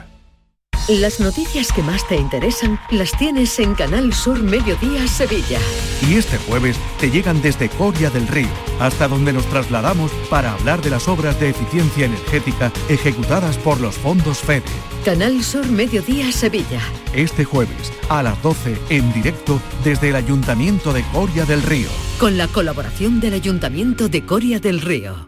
[0.89, 5.59] Las noticias que más te interesan las tienes en Canal Sur Mediodía Sevilla.
[6.09, 8.49] Y este jueves te llegan desde Coria del Río,
[8.81, 13.97] hasta donde nos trasladamos para hablar de las obras de eficiencia energética ejecutadas por los
[13.97, 14.63] fondos FEDE.
[15.05, 16.81] Canal Sur Mediodía Sevilla.
[17.13, 21.91] Este jueves a las 12 en directo desde el Ayuntamiento de Coria del Río.
[22.19, 25.28] Con la colaboración del Ayuntamiento de Coria del Río.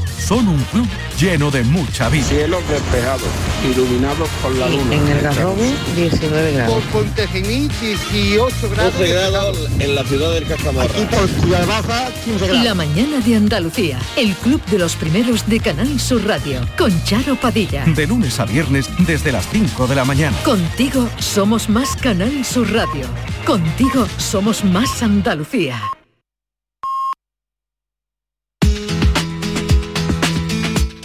[0.21, 0.87] Son un club
[1.19, 2.23] lleno de mucha vida.
[2.25, 3.27] Cielos despejados,
[3.69, 4.95] iluminados por la luna.
[4.95, 5.61] En el Garrobo,
[5.95, 6.83] 19 grados.
[6.83, 8.93] Por Pontejimí, 18 grados.
[8.93, 10.89] 12 grados en la ciudad del Castamarra.
[10.91, 12.63] Aquí por Ciudad Baja, 15 grados.
[12.63, 17.35] La mañana de Andalucía, el club de los primeros de Canal Sur Radio, con Charo
[17.35, 17.83] Padilla.
[17.85, 20.37] De lunes a viernes desde las 5 de la mañana.
[20.43, 23.05] Contigo somos más Canal Sur Radio.
[23.45, 25.81] Contigo somos más Andalucía.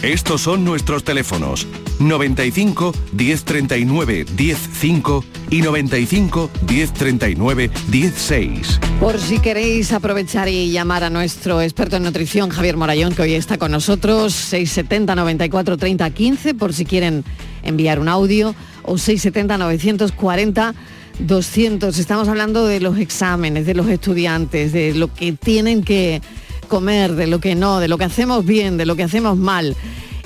[0.01, 1.67] Estos son nuestros teléfonos
[1.99, 8.79] 95 1039 105 y 95 1039 16.
[8.99, 13.33] Por si queréis aprovechar y llamar a nuestro experto en nutrición, Javier Morayón, que hoy
[13.33, 17.23] está con nosotros, 670 94 30 15, por si quieren
[17.63, 20.75] enviar un audio, o 670 940
[21.19, 21.97] 200.
[21.97, 26.21] Estamos hablando de los exámenes, de los estudiantes, de lo que tienen que
[26.67, 29.75] comer, de lo que no, de lo que hacemos bien, de lo que hacemos mal.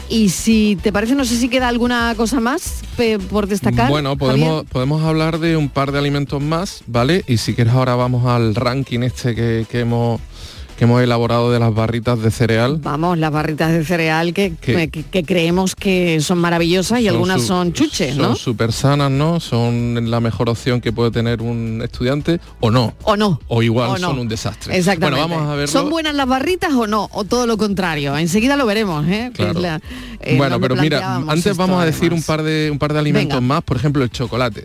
[0.10, 2.82] Y si te parece, no sé si queda alguna cosa más
[3.30, 3.90] por destacar.
[3.90, 7.24] Bueno, podemos, podemos hablar de un par de alimentos más, ¿vale?
[7.28, 10.20] Y si quieres ahora vamos al ranking este que, que hemos,
[10.82, 12.80] que hemos elaborado de las barritas de cereal.
[12.82, 17.50] Vamos, las barritas de cereal que, que- que creemos que son maravillosas y algunas su-
[17.50, 18.30] son chuches, ¿no?
[18.30, 19.40] Son súper sanas, ¿no?
[19.40, 22.96] Son la mejor opción que puede tener un estudiante o no.
[23.04, 23.40] O no.
[23.48, 24.08] O igual O no.
[24.08, 24.76] son un desastre.
[24.76, 25.22] Exactamente.
[25.22, 25.72] Bueno, vamos a verlo.
[25.72, 27.10] ¿Son buenas las barritas o no?
[27.12, 28.18] O todo lo contrario.
[28.18, 29.30] Enseguida lo veremos, ¿eh?
[29.36, 29.60] Claro.
[29.60, 29.80] la-
[30.20, 32.22] eh, bueno, pero mira, antes esto, vamos a decir además.
[32.22, 33.54] un par de un par de alimentos Venga.
[33.54, 34.62] más, por ejemplo, el chocolate.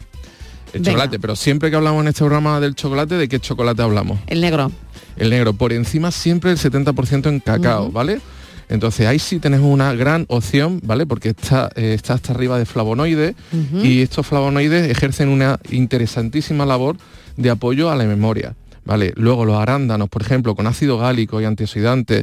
[0.72, 0.92] El Venga.
[0.92, 4.18] chocolate, pero siempre que hablamos en este programa del chocolate, ¿de qué chocolate hablamos?
[4.26, 4.72] El negro.
[5.16, 7.90] El negro, por encima siempre el 70% en cacao.
[7.90, 8.20] ¿vale?
[8.68, 11.06] Entonces ahí sí tenés una gran opción, ¿vale?
[11.06, 13.34] Porque está, eh, está hasta arriba de flavonoides
[13.82, 16.96] y estos flavonoides ejercen una interesantísima labor
[17.36, 18.54] de apoyo a la memoria.
[18.84, 19.12] ¿Vale?
[19.16, 22.22] Luego los arándanos, por ejemplo, con ácido gálico y antioxidantes,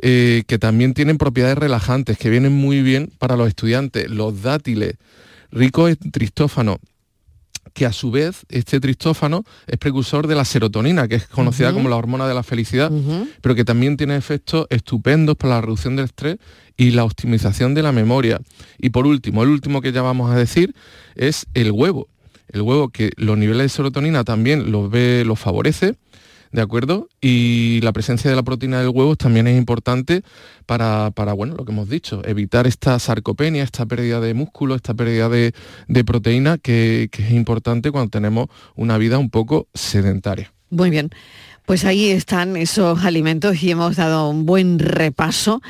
[0.00, 4.08] eh, que también tienen propiedades relajantes, que vienen muy bien para los estudiantes.
[4.08, 4.94] Los dátiles,
[5.52, 6.78] ricos en tristófano,
[7.78, 11.88] que a su vez este tristófano es precursor de la serotonina, que es conocida como
[11.88, 12.90] la hormona de la felicidad,
[13.40, 16.38] pero que también tiene efectos estupendos para la reducción del estrés
[16.76, 18.40] y la optimización de la memoria.
[18.78, 20.74] Y por último, el último que ya vamos a decir
[21.14, 22.08] es el huevo.
[22.48, 25.94] El huevo que los niveles de serotonina también los ve, los favorece,
[26.52, 27.08] ¿de acuerdo?
[27.20, 30.22] Y la presencia de la proteína del huevo también es importante
[30.66, 34.94] para, para, bueno, lo que hemos dicho, evitar esta sarcopenia, esta pérdida de músculo, esta
[34.94, 35.54] pérdida de,
[35.88, 40.52] de proteína que, es importante cuando tenemos una vida un poco sedentaria.
[40.70, 41.10] Muy bien.
[41.66, 45.60] Pues ahí están esos alimentos y hemos dado un buen repaso.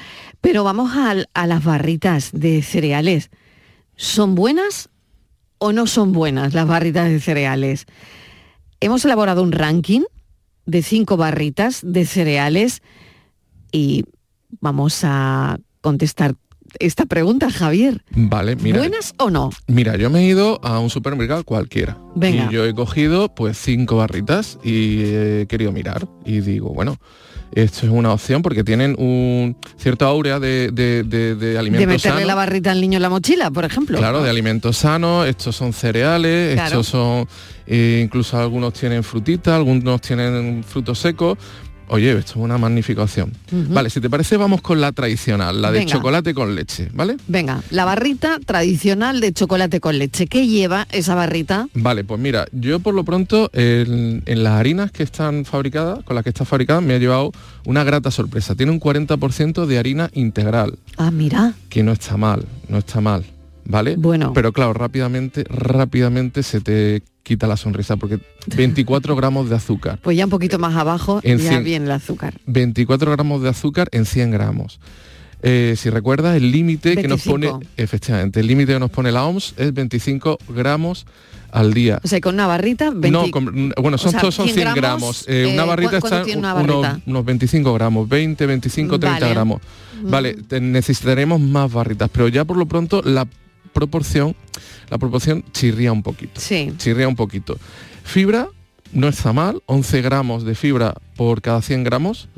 [0.40, 3.30] Pero vamos al- a, las barritas de cereales.
[3.96, 4.88] ¿Son buenas
[5.58, 7.86] o no son buenas las barritas de cereales?
[8.80, 10.02] Hemos elaborado un ranking
[10.68, 12.82] de cinco barritas de cereales
[13.72, 14.04] y
[14.60, 16.34] vamos a contestar
[16.78, 18.04] esta pregunta, Javier.
[18.10, 18.80] Vale, mira.
[18.80, 19.48] ¿Buenas o no?
[19.66, 21.96] Mira, yo me he ido a un supermercado cualquiera.
[22.14, 22.48] Venga.
[22.50, 26.06] Y yo he cogido pues cinco barritas y he querido mirar.
[26.26, 26.98] Y digo, bueno,
[27.52, 31.86] esto es una opción porque tienen un cierto áurea de, de, de, de De alimentos
[31.88, 32.26] meterle sanos.
[32.26, 33.98] la barrita al niño en la mochila, por ejemplo.
[33.98, 36.66] Claro, de alimentos sanos, estos son cereales, Claro.
[36.68, 37.26] estos son,
[37.66, 41.38] eh, incluso algunos tienen frutita, algunos tienen frutos secos.
[41.90, 43.32] Oye, esto es una magnífica opción.
[43.50, 45.92] Vale, si te parece, vamos con la tradicional, la de Venga.
[45.92, 47.16] chocolate con leche, ¿vale?
[47.28, 50.26] Venga, la barrita tradicional de chocolate con leche.
[50.26, 51.66] ¿Qué lleva esa barrita?
[51.74, 56.14] Vale, pues mira, yo por lo pronto en, en las harinas que están fabricadas, con
[56.14, 57.32] las que está fabricada, me ha llevado
[57.64, 58.54] una grata sorpresa.
[58.54, 61.54] Tiene un 40% de harina integral, Ah, mira.
[61.68, 63.24] que no está mal, no está mal,
[63.68, 63.94] ¿vale?
[63.96, 64.32] Bueno.
[64.32, 68.18] Pero claro, rápidamente, rápidamente se te quita la sonrisa porque
[68.56, 70.00] 24 gramos de azúcar.
[70.02, 72.34] Pues ya un poquito más abajo En ya cien- viene el azúcar.
[72.46, 74.80] 24 gramos de azúcar en 100 gramos.
[75.40, 77.58] Eh, si recuerdas, el límite que nos 25.
[77.58, 81.06] pone, efectivamente, el límite que nos pone la OMS es 25 gramos
[81.52, 82.00] al día.
[82.02, 83.10] O sea, con una barrita, 20...
[83.10, 85.24] No, con- bueno, son, o sea, todos son 100 100 gramos.
[85.24, 87.00] gramos, Eh, eh, una ¿cu- barrita está una unos, barrita?
[87.06, 89.32] unos 25 gramos, 20, 25, 30 Vale.
[89.32, 89.60] gramos.
[90.02, 90.10] Mm.
[90.10, 93.24] Vale, te- necesitaremos más barritas, pero ya por lo pronto la
[93.78, 94.34] proporción,
[94.90, 96.40] la proporción chirría un poquito.
[96.40, 96.72] Sí.
[96.78, 97.56] Chirría un poquito.
[98.02, 98.48] Fibra
[98.92, 102.28] no está mal, 11 gramos de fibra por cada 100 gramos,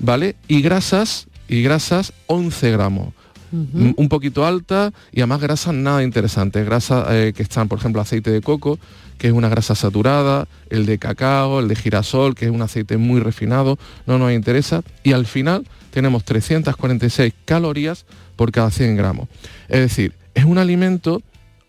[0.00, 0.34] ¿vale?
[0.48, 3.14] Y grasas, y grasas 11 gramos.
[3.52, 6.64] un poquito alta y además grasas nada interesantes.
[6.64, 8.78] Grasas eh, que están, por ejemplo, aceite de coco,
[9.18, 12.96] que es una grasa saturada, el de cacao, el de girasol, que es un aceite
[12.96, 14.82] muy refinado, no nos interesa.
[15.02, 18.06] Y al final tenemos 346 calorías
[18.40, 19.28] por cada 100 gramos.
[19.68, 21.20] Es decir, es un alimento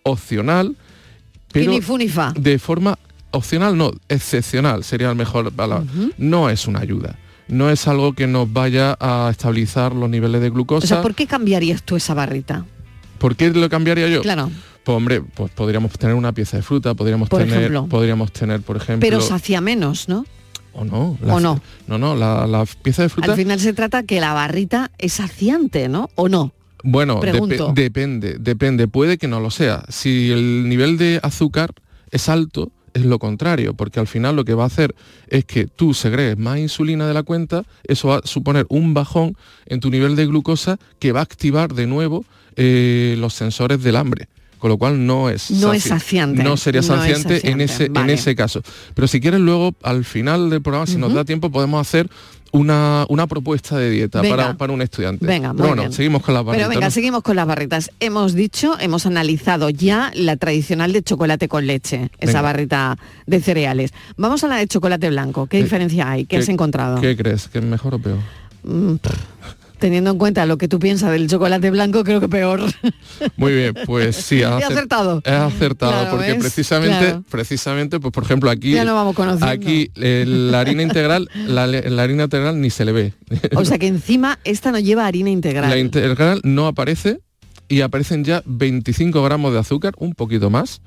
[0.04, 0.78] opcional,
[1.52, 2.32] pero ni fu ni fa.
[2.34, 2.98] de forma
[3.32, 5.84] opcional, no, excepcional sería el mejor palabra.
[6.18, 7.18] No es una ayuda.
[7.50, 10.86] No es algo que nos vaya a estabilizar los niveles de glucosa.
[10.86, 12.64] O sea, ¿por qué cambiarías tú esa barrita?
[13.18, 14.22] ¿Por qué lo cambiaría yo?
[14.22, 14.50] Claro.
[14.86, 17.88] Pues hombre, pues podríamos tener una pieza de fruta, podríamos Por tener, ejemplo.
[17.88, 20.26] podríamos tener, por ejemplo, Pero sacia menos, ¿no?
[20.72, 21.62] o no, ¿O no?
[21.88, 23.30] no, no, la, la pieza de fruta.
[23.30, 26.10] Al final se trata que la barrita es saciante, ¿no?
[26.16, 26.54] ¿O no?
[26.84, 27.20] Bueno,
[27.74, 29.84] depende, depende, puede que no lo sea.
[29.90, 31.74] Si el nivel de azúcar
[32.12, 34.96] es alto, es lo contrario, porque al final lo que va a hacer
[35.28, 39.36] es que tú segregues más insulina de la cuenta, eso va a suponer un bajón
[39.66, 43.96] en tu nivel de glucosa que va a activar de nuevo eh, los sensores del
[43.96, 44.28] hambre.
[44.62, 46.44] Con lo cual no es No es saci- saciante.
[46.44, 48.14] No sería No es saciante, en, ese, vale.
[48.14, 48.62] en ese caso.
[48.94, 52.08] Pero si quieres luego, al final del programa, si nos da tiempo, podemos hacer
[52.54, 55.26] una, una propuesta de dieta para, para un estudiante.
[55.26, 55.94] Venga, muy bueno, bien.
[55.94, 56.68] seguimos con las barritas.
[56.68, 56.92] Pero venga, ¿no?
[56.92, 57.92] seguimos con las barritas.
[58.00, 63.94] Hemos dicho, hemos analizado ya la tradicional de chocolate con leche, esa barrita de cereales.
[64.18, 65.48] Vamos a la de chocolate blanco.
[65.48, 66.26] ¿Qué ¿Qué- diferencia hay?
[66.26, 67.02] ¿Qué, has encontrado?
[67.02, 67.48] ¿Qué crees?
[67.48, 68.20] ¿Que es mejor o peor?
[68.64, 69.14] Mm, pff,
[69.82, 72.62] Teniendo en cuenta lo que tú piensas del chocolate blanco, creo que peor.
[73.36, 75.24] Muy bien, pues sí, has acertado.
[75.26, 76.38] Has acertado, Claro, porque ¿ves?
[76.40, 77.24] precisamente, Claro.
[77.32, 82.04] precisamente, pues por ejemplo aquí, Ya nos vamos aquí eh, la harina integral, la, la
[82.04, 83.14] harina integral ni se le ve.
[83.56, 85.72] O sea que encima esta no lleva harina integral.
[85.72, 87.20] La integral no aparece
[87.68, 90.82] y aparecen ya 25 gramos de azúcar, un poquito más.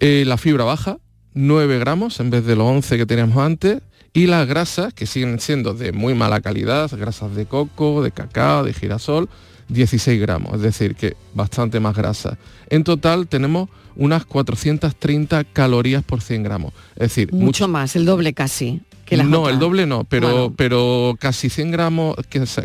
[0.00, 0.96] Eh, la fibra baja,
[1.34, 3.82] 9 gramos en vez de los 11 que teníamos antes.
[4.16, 8.62] Y las grasas, que siguen siendo de muy mala calidad, grasas de coco, de cacao,
[8.62, 9.28] de girasol,
[9.68, 12.38] 16 gramos, es decir, que bastante más grasa.
[12.70, 16.72] En total tenemos unas 430 calorías por 100 gramos.
[16.94, 18.82] Es decir, Mucho más, el doble casi.
[19.04, 19.54] Que las no, otras.
[19.54, 20.54] el doble no, pero, Bueno.
[20.56, 22.16] pero casi 100 gramos,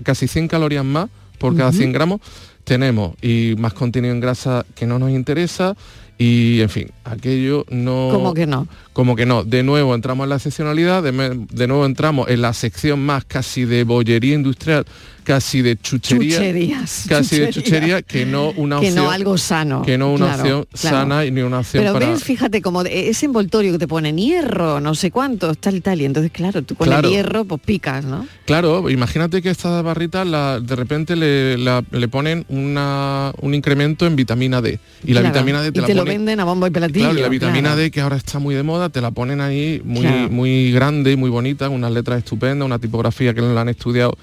[0.03, 1.09] casi 100 calorías más
[1.39, 1.79] por cada Ujú.
[1.79, 2.21] 100 gramos
[2.63, 5.75] tenemos y más contenido en grasa que no nos interesa
[6.21, 8.09] y en fin, aquello no...
[8.11, 8.67] ¿Cómo que no?
[8.91, 11.11] Como que no, de nuevo entramos en la excepcionalidad, de,
[11.49, 14.85] de nuevo entramos en la sección más casi de bollería industrial,
[15.29, 19.83] casi de chuchería, Chucherías, casi de chuchería, que no una Que opción, no algo sano.
[19.83, 20.97] que no una Claro, opción claro.
[20.97, 23.87] sana y ni una opción Pero para ves, fíjate, como de- ese envoltorio que te
[23.87, 26.01] ponen hierro, no sé cuántos, tal y tal.
[26.01, 27.07] Y entonces, claro, tú con Claro.
[27.07, 28.25] el hierro, pues picas, ¿no?
[28.45, 34.07] Claro, imagínate que estas barritas la- de repente le, la- le ponen una- un incremento
[34.07, 34.79] en vitamina D.
[35.05, 37.05] Y la vitamina D te y la te lo venden a bombo y platillo.
[37.05, 37.75] Claro, y la vitamina.
[37.75, 41.29] D que ahora está muy de moda, te la ponen ahí muy, muy grande, muy
[41.29, 44.17] bonita, unas letras estupendas, una tipografía que la han estudiado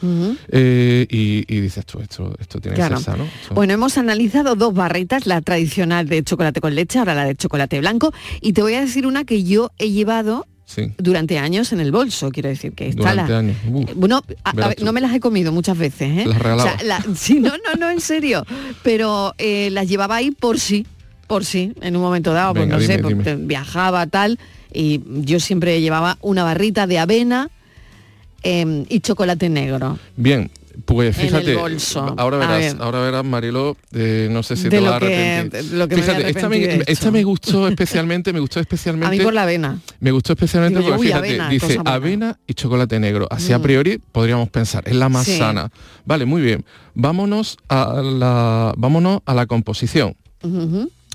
[0.50, 2.96] eh, y, y dices tú, esto, esto tiene Claro.
[2.96, 3.24] que ser sano.
[3.42, 7.34] Esto- Bueno, hemos analizado dos barritas, la tradicional de chocolate con leche, ahora la de
[7.34, 11.72] chocolate blanco, y te voy a decir una que yo he llevado sí, durante años
[11.72, 13.38] en el bolso, quiero decir que está durante la...
[13.38, 13.56] años.
[13.70, 14.84] Uf, Bueno, a- a verás ver, tú.
[14.84, 16.24] no me las he comido muchas veces, ¿eh?
[16.26, 16.76] Las regalaba.
[16.84, 18.44] la- sí, no, no, no, en serio.
[18.82, 20.86] Pero eh, las llevaba ahí por sí,
[21.26, 23.46] por sí, en un momento dado, pues Venga, no sé, dime, pues, dime.
[23.46, 24.38] viajaba tal,
[24.72, 27.50] y yo siempre llevaba una barrita de avena
[28.42, 29.98] em, y chocolate negro.
[30.16, 30.50] Bien,
[30.84, 32.14] Pues en el fíjate, bolso?
[32.18, 32.82] ahora verás, ver.
[32.82, 35.62] ahora verás, Marilo, eh, no sé si De te va a arrepentir.
[35.70, 39.06] de lo que me he fíjate, esta me, esta gustó especialmente, me gustó especialmente.
[39.16, 39.80] A mí por la avena.
[40.00, 43.26] Me gustó especialmente Digo porque uy, fíjate, avena, dice avena y chocolate negro.
[43.30, 43.62] Así a Mm.
[43.62, 45.38] priori podríamos pensar, es la más Sí.
[45.38, 45.70] sana.
[46.04, 46.64] Vale, muy bien.
[46.94, 50.14] Vámonos a la, vámonos a la composición.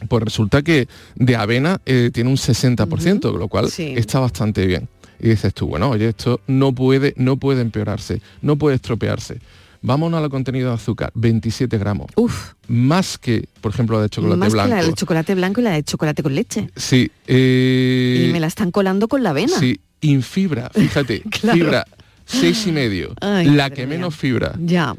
[0.07, 3.93] Pues resulta que de avena eh, tiene un 60%, lo cual Sí.
[3.95, 4.89] está bastante bien.
[5.21, 9.39] Y dices tú, bueno, oye, esto no puede, no puede empeorarse, no puede estropearse.
[9.83, 12.07] Vámonos al contenido de azúcar, 27 gramos.
[12.15, 12.53] Uf.
[12.67, 14.69] Más que, por ejemplo, la de chocolate Más blanco.
[14.69, 16.69] que la del chocolate blanco y la de chocolate con leche.
[16.75, 17.11] Sí.
[17.27, 19.57] eh, y me la están colando con la avena.
[19.59, 21.57] Sí, infibra, fíjate, Claro.
[21.57, 21.85] fibra,
[22.25, 23.97] seis y medio, Ay, la que mía.
[23.97, 24.53] menos fibra.
[24.59, 24.95] Ya.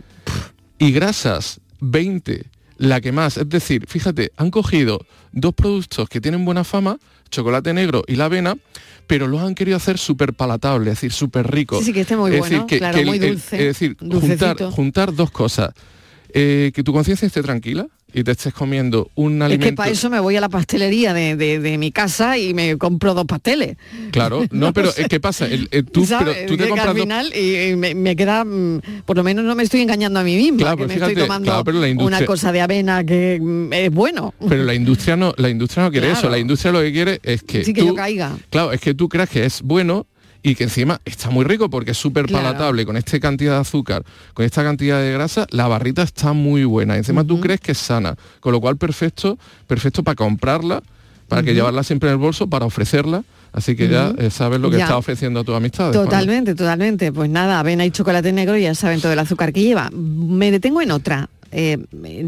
[0.79, 2.45] Y grasas, 20,
[2.79, 3.37] la que más.
[3.37, 6.99] Es decir, fíjate, han cogido dos productos que tienen buena fama,
[7.31, 8.57] chocolate negro y la avena,
[9.07, 11.79] pero los han querido hacer súper palatable, es decir, súper rico.
[11.79, 13.65] Sí, sí, que esté muy es bueno, decir, que, claro, que muy el- dulce, es
[13.79, 13.97] decir,
[14.71, 15.71] juntar dos cosas.
[16.35, 19.67] Eh, que tu conciencia esté tranquila y te estés comiendo un Es alimento...
[19.67, 22.77] que para eso me voy a la pastelería de, de- de mi casa y me
[22.77, 23.77] compro dos pasteles.
[24.11, 25.47] Claro, no, pero eh, ¿qué pasa?
[25.47, 26.07] El- eh, tú,
[26.47, 29.55] tú te compras al final y, y me, me queda, mm, por lo menos no
[29.55, 31.81] me estoy engañando a mí misma, Claro, que pues me fíjate, estoy tomando claro, pero
[31.81, 34.35] la una cosa de avena que mm, es bueno.
[34.49, 36.19] Pero la industria no, la industria no quiere Claro.
[36.21, 36.29] eso.
[36.31, 38.37] La industria lo que quiere es que, Sí que tú, yo caiga.
[38.51, 40.07] claro, es que tú creas que es bueno
[40.43, 42.45] y que encima está muy rico porque es súper Claro.
[42.47, 46.65] palatable con esta cantidad de azúcar, con esta cantidad de grasa, la barrita está muy
[46.65, 46.97] buena.
[46.97, 50.83] Encima tú crees que es sana, con lo cual perfecto, perfecto para comprarla,
[51.29, 53.23] para que llevarla siempre en el bolso, para ofrecerla.
[53.53, 54.85] Así que ya eh, sabes lo que Ya.
[54.85, 55.93] estás ofreciendo a tus amistades.
[55.93, 57.13] Totalmente, totalmente.
[57.13, 59.91] Pues nada, avena y chocolate negro ya saben todo el azúcar que lleva.
[59.93, 61.29] Me detengo en otra.
[61.55, 61.77] Eh,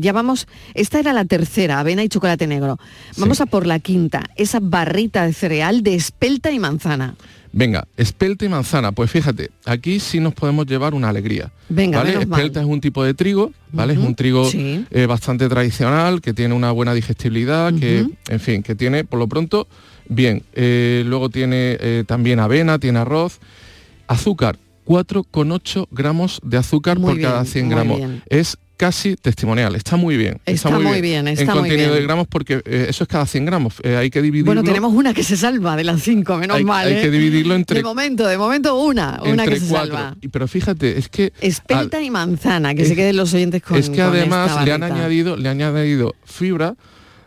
[0.00, 2.78] ya vamos, esta era la tercera, avena y chocolate negro.
[3.16, 7.14] Vamos a por la quinta, esa barrita de cereal de espelta y manzana.
[7.56, 8.90] Venga, espelta y manzana.
[8.90, 11.52] Pues fíjate, aquí sí nos podemos llevar una alegría.
[11.68, 12.14] Venga, ¿vale?
[12.14, 12.22] mal.
[12.22, 13.92] Espelta es un tipo de trigo, ¿vale?
[13.92, 14.84] Es un trigo sí.
[14.90, 19.28] eh, bastante tradicional, que tiene una buena digestibilidad, que, en fin, que tiene, por lo
[19.28, 19.68] pronto,
[20.08, 20.42] bien.
[20.54, 23.38] Eh, luego tiene eh, también avena, tiene arroz.
[24.08, 27.98] Azúcar, 4,8 gramos de azúcar Muy por cada bien, 100 muy gramos.
[27.98, 28.22] bien.
[28.28, 30.40] Es casi testimonial, está muy bien.
[30.46, 31.98] Está muy bien, está en muy contenido bien.
[32.00, 33.74] de gramos porque eh, eso es cada 100 gramos.
[33.82, 34.46] Eh, hay que dividirlo.
[34.50, 36.86] Bueno, tenemos una que se salva de las cinco, menos Hay- mal.
[36.86, 37.02] hay ¿eh?
[37.02, 39.94] que dividirlo entre- De momento, de momento una, una que se cuatro.
[39.96, 40.16] salva.
[40.30, 43.88] Pero fíjate, es que Espelta y manzana, que es- se queden los oyentes con es
[43.90, 46.74] que con además esta le han añadido le han añadido fibra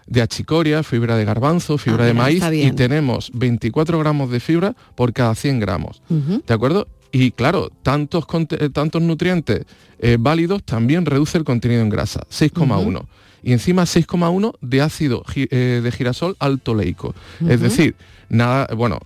[0.05, 2.75] de achicoria, fibra de garbanzo, fibra Ah, de maíz está y bien.
[2.75, 6.01] tenemos 24 gramos de fibra por cada 100 gramos.
[6.09, 6.87] ¿De acuerdo?
[7.11, 8.25] Y claro, tantos,
[8.59, 9.65] eh, tantos nutrientes
[9.99, 13.05] eh, válidos también reduce el contenido en grasa, 6,1.
[13.43, 17.15] Y encima 6,1 de ácido gi- eh, de girasol alto leico.
[17.41, 17.63] Es Ujú.
[17.63, 17.95] decir,
[18.29, 18.99] nada, bueno,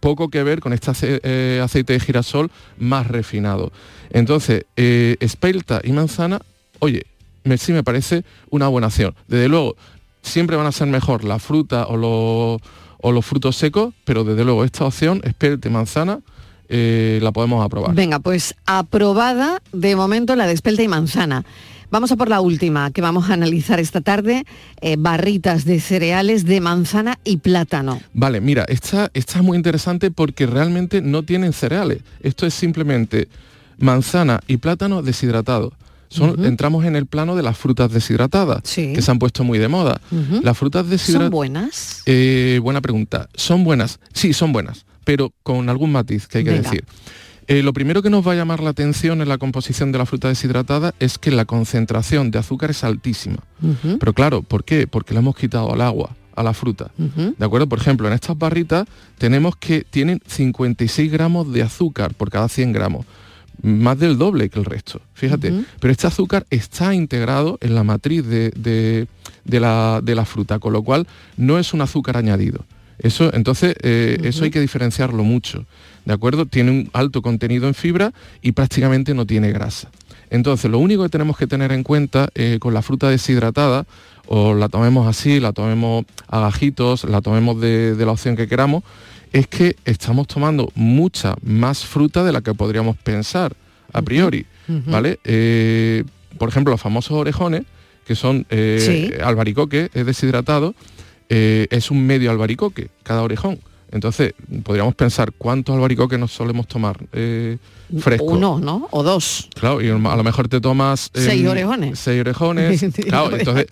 [0.00, 3.72] poco que ver con este ace- eh, aceite de girasol más refinado.
[4.10, 6.40] Entonces, espelta y manzana,
[6.78, 7.06] oye,
[7.44, 9.14] me, sí me parece una buena opción.
[9.26, 9.76] Desde luego,
[10.22, 12.60] siempre van a ser mejor la fruta o, los-
[13.00, 16.20] o los frutos secos, pero desde luego esta opción, espelta y manzana,
[16.74, 17.94] eh, la podemos aprobar.
[17.94, 21.44] Venga, pues aprobada de momento la de espelta y manzana.
[21.90, 24.46] Vamos a por la última que vamos a analizar esta tarde,
[24.80, 28.00] eh, barritas de cereales de manzana y plátano.
[28.14, 31.98] Vale, mira, esta, esta es muy interesante porque realmente no tienen cereales.
[32.22, 33.28] Esto es simplemente
[33.78, 35.74] manzana y plátano deshidratados.
[36.08, 36.44] Son.
[36.44, 38.92] Entramos en el plano de las frutas deshidratadas, Sí.
[38.94, 40.00] que se han puesto muy de moda.
[40.42, 41.26] Las frutas deshidratadas...
[41.28, 42.02] ¿Son buenas?
[42.06, 43.28] Eh, buena pregunta.
[43.34, 43.98] ¿Son buenas?
[44.12, 46.62] Sí, son buenas, pero con algún matiz que hay que Venga.
[46.70, 46.84] decir.
[47.48, 50.06] Eh, lo primero que nos va a llamar la atención en la composición de la
[50.06, 53.38] fruta deshidratada es que la concentración de azúcar es altísima.
[53.98, 54.86] Pero claro, ¿por qué?
[54.86, 56.92] Porque le hemos quitado al agua, a la fruta.
[56.96, 57.68] ¿De acuerdo?
[57.68, 58.86] Por ejemplo, en estas barritas
[59.18, 63.06] tenemos que tienen 56 gramos de azúcar por cada 100 gramos.
[63.60, 65.52] Más del doble que el resto, fíjate.
[65.80, 69.06] Pero este azúcar está integrado en la matriz de, de-
[69.44, 72.64] de la, de la fruta, con lo cual no es un azúcar añadido.
[73.02, 75.64] Eso, entonces, eh, eso hay que diferenciarlo mucho.
[76.04, 76.46] ¿De acuerdo?
[76.46, 79.90] Tiene un alto contenido en fibra y prácticamente no tiene grasa.
[80.30, 83.84] Entonces, lo único que tenemos que tener en cuenta eh, con la fruta deshidratada,
[84.26, 88.48] o la tomemos así, la tomemos a gajitos, la tomemos de, de la opción que
[88.48, 88.82] queramos,
[89.32, 93.52] es que estamos tomando mucha más fruta de la que podríamos pensar
[93.92, 94.46] a priori.
[94.86, 95.18] ¿vale?
[95.24, 96.04] Eh,
[96.38, 97.62] por ejemplo, los famosos orejones,
[98.06, 98.78] que son eh,
[99.14, 99.20] Sí.
[99.22, 100.74] albaricoque, es deshidratado,
[101.34, 103.58] eh, es un medio albaricoque cada orejón.
[103.90, 107.56] Entonces, podríamos pensar cuántos albaricoques nos solemos tomar eh,
[108.00, 108.34] frescos.
[108.36, 108.86] Uno, ¿no?
[108.90, 109.48] O dos.
[109.54, 111.10] Claro, y a lo mejor te tomas...
[111.14, 111.98] Seis orejones.
[111.98, 112.84] Seis orejones.
[113.08, 113.66] claro, entonces,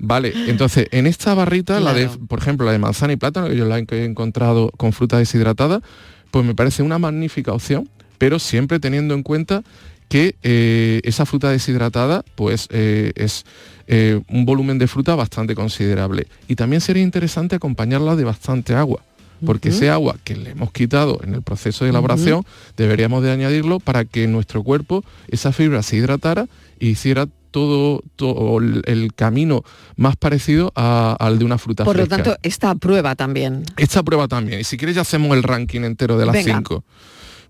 [0.00, 3.56] vale, entonces en esta barrita, la de, por ejemplo, la de manzana y plátano, que
[3.56, 5.82] yo la he encontrado con fruta deshidratada,
[6.32, 7.88] pues me parece una magnífica opción,
[8.18, 9.62] pero siempre teniendo en cuenta
[10.08, 13.44] que eh, esa fruta deshidratada pues eh, es
[13.86, 16.26] eh, un volumen de fruta bastante considerable.
[16.48, 19.02] Y también sería interesante acompañarla de bastante agua
[19.44, 22.44] porque ese agua que le hemos quitado en el proceso de elaboración
[22.76, 26.46] deberíamos de añadirlo para que nuestro cuerpo esa fibra se hidratara
[26.80, 29.62] e hiciera todo, todo el, camino
[29.96, 33.62] más parecido a- al de una fruta Por lo tanto, esta prueba también.
[33.76, 34.60] Esta prueba también.
[34.60, 36.56] Y si quieres ya hacemos el ranking entero de las Venga.
[36.56, 36.82] cinco.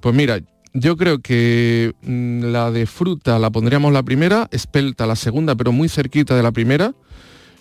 [0.00, 0.40] Pues mira,
[0.74, 5.72] yo creo que mm, la de fruta la pondríamos la primera, espelta la segunda, pero
[5.72, 6.94] muy cerquita de la primera.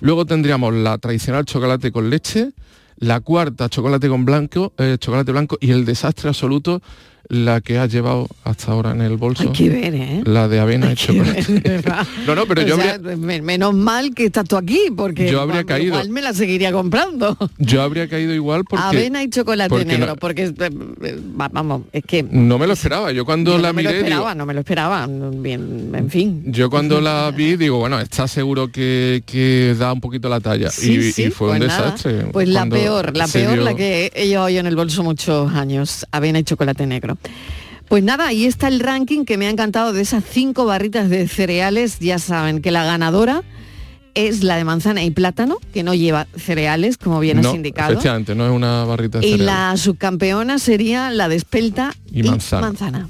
[0.01, 2.51] Luego tendríamos la tradicional chocolate con leche,
[2.97, 6.81] la cuarta chocolate con blanco, eh, chocolate blanco y el desastre absoluto,
[7.29, 9.43] la que has llevado hasta ahora en el bolso.
[9.43, 10.21] Hay que ver, ¿eh?
[10.25, 11.83] La de avena y chocolate.
[12.27, 15.29] no, no, pero O yo sea, habría, me- menos mal que estás tú aquí, porque
[15.31, 15.87] Yo habría vamos, caído.
[15.95, 17.37] igual me la seguiría comprando.
[17.57, 21.83] yo habría caído igual porque Avena y chocolate porque negro, no- porque eh, va- vamos,
[21.91, 23.11] es que no me lo esperaba.
[23.11, 25.07] Yo cuando yo la no me lo miré digo, esperaba, no me lo esperaba.
[25.07, 26.43] Bien, en fin.
[26.47, 30.69] Yo cuando la vi digo, bueno, está seguro que, que da un poquito la talla.
[30.69, 31.83] Sí, y, sí, y fue un pues nada.
[31.85, 32.25] desastre.
[32.31, 36.05] Pues la peor, la peor, la que he llevado yo en el bolso muchos años,
[36.11, 37.12] avena y chocolate negro.
[37.87, 41.27] Pues nada, ahí está el ranking que me ha encantado de esas cinco barritas de
[41.27, 41.99] cereales.
[41.99, 43.43] Ya saben que la ganadora
[44.15, 47.91] es la de manzana y plátano, que no lleva cereales, como bien no, has indicado.
[47.93, 52.67] efectivamente, no es una barrita de Y la subcampeona sería la de espelta Y manzana.
[52.67, 53.09] manzana.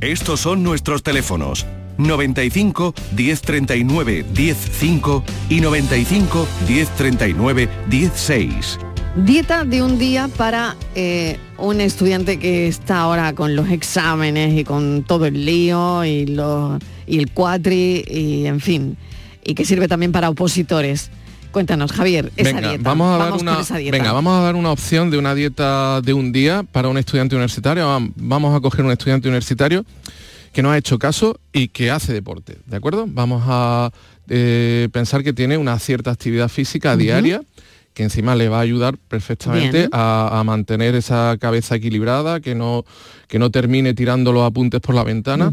[0.00, 1.66] Estos son nuestros teléfonos.
[1.98, 8.78] 95 1039 105 y 95 1039 16.
[9.16, 14.62] Dieta de un día para eh, un estudiante que está ahora con los exámenes y
[14.64, 18.96] con todo el lío y, lo- y el cuatri y en fin,
[19.44, 21.10] y que sirve también para opositores.
[21.50, 22.84] Cuéntanos, Javier, esa Venga, dieta.
[22.88, 23.96] vamos a dar una, esa dieta.
[23.98, 27.34] venga, vamos a dar una opción de una dieta de un día para un estudiante
[27.34, 27.86] universitario.
[27.88, 29.84] Vam- Vamos a coger un estudiante universitario
[30.52, 33.06] que no ha hecho caso y que hace deporte, ¿de acuerdo?
[33.08, 33.90] Vamos a
[34.28, 37.42] eh, pensar que tiene una cierta actividad física diaria
[38.00, 42.86] que encima le va a ayudar perfectamente a, a mantener esa cabeza equilibrada, que no,
[43.28, 45.52] que no termine tirando los apuntes por la ventana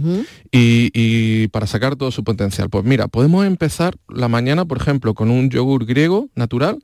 [0.49, 2.69] y, y para sacar todo su potencial.
[2.69, 6.79] Pues mira, podemos empezar la mañana, por ejemplo, con un yogur griego natural,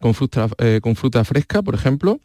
[0.00, 2.18] con fruta, eh, con fruta fresca, por ejemplo.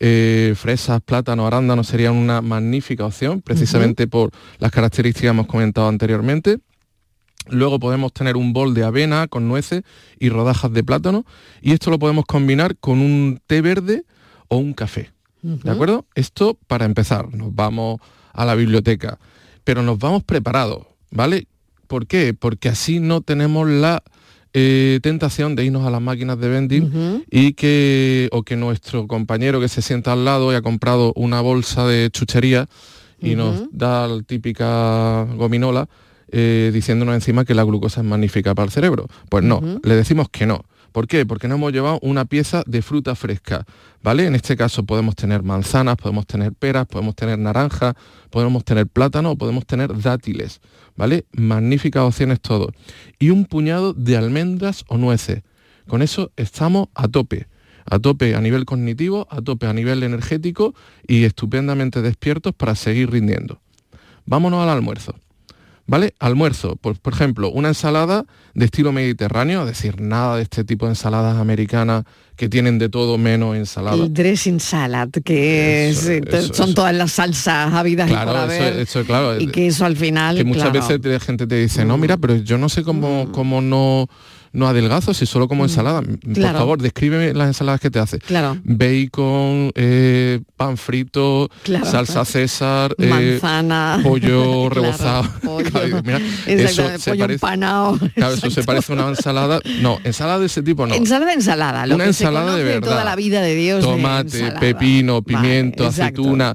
[0.00, 5.86] Eh, fresas, plátano, arándanos serían una magnífica opción, precisamente por las características que hemos comentado
[5.86, 6.58] anteriormente.
[7.48, 9.82] Luego podemos tener un bol de avena con nueces
[10.18, 11.24] y rodajas de plátano
[11.60, 14.04] y esto lo podemos combinar con un té verde
[14.48, 15.10] o un café.
[15.42, 16.06] ¿De acuerdo?
[16.14, 18.00] Esto para empezar, nos vamos
[18.32, 19.18] a la biblioteca,
[19.64, 21.48] pero nos vamos preparados, ¿vale?
[21.88, 22.32] ¿Por qué?
[22.32, 24.04] Porque así no tenemos la
[24.54, 29.60] eh, tentación de irnos a las máquinas de vending y que, o que nuestro compañero
[29.60, 32.68] que se sienta al lado y ha comprado una bolsa de chuchería
[33.20, 35.88] y nos da la típica gominola
[36.32, 39.06] eh, diciéndonos encima que la glucosa es magnífica para el cerebro.
[39.28, 40.64] Pues no, le decimos que no.
[40.92, 41.24] ¿Por qué?
[41.24, 43.64] Porque no hemos llevado una pieza de fruta fresca,
[44.02, 44.26] ¿vale?
[44.26, 47.94] En este caso podemos tener manzanas, podemos tener peras, podemos tener naranjas,
[48.28, 50.60] podemos tener plátano, podemos tener dátiles,
[50.94, 51.24] ¿vale?
[51.32, 52.72] Magníficas opciones todo.
[53.18, 55.42] Y un puñado de almendras o nueces.
[55.86, 57.46] Con eso estamos a tope.
[57.84, 60.74] A tope a nivel cognitivo, a tope a nivel energético
[61.06, 63.60] y estupendamente despiertos para seguir rindiendo.
[64.24, 65.14] Vámonos al almuerzo.
[65.86, 66.14] ¿Vale?
[66.20, 68.24] Almuerzo, pues, por ejemplo, una ensalada
[68.54, 72.04] de estilo mediterráneo, es decir, nada de este tipo de ensaladas americanas
[72.36, 73.96] que tienen de todo menos ensalada.
[73.96, 76.74] El dressing salad, que es, eh, eso, son eso.
[76.74, 79.40] todas las salsas habidas y por Claro, haber, claro.
[79.40, 80.78] y que eso al final, que muchas claro.
[80.78, 80.88] Mm.
[80.88, 84.08] veces la gente te dice, no, mira, pero yo no sé cómo, cómo no,
[84.52, 86.02] no adelgazo si solo como ensalada.
[86.02, 88.18] Por favor, descríbeme las ensaladas que te hace.
[88.18, 88.56] Claro.
[88.64, 91.86] Bacon, eh, pan frito, Claro.
[91.86, 94.00] salsa César, eh, Manzana.
[94.02, 95.28] pollo rebozado.
[95.42, 95.70] pollo.
[96.04, 97.98] Mira, eso se pollo parece, empanado.
[98.14, 99.60] claro, eso se parece a una ensalada.
[99.80, 100.94] No, ensalada de ese tipo no.
[100.94, 101.86] Ensalada, ensalada.
[101.86, 102.88] Lo Una que se ensalada de conoce verdad.
[102.88, 103.80] toda la vida de Dios.
[103.80, 106.22] de Tomate, pepino, pimiento, exacto.
[106.22, 106.54] aceituna.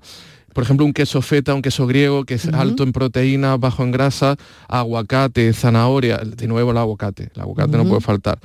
[0.57, 3.91] Por ejemplo, un queso feta, un queso griego que es alto en proteínas, bajo en
[3.91, 4.37] grasa,
[4.67, 8.39] aguacate, zanahoria, de nuevo el aguacate, el aguacate no puede faltar.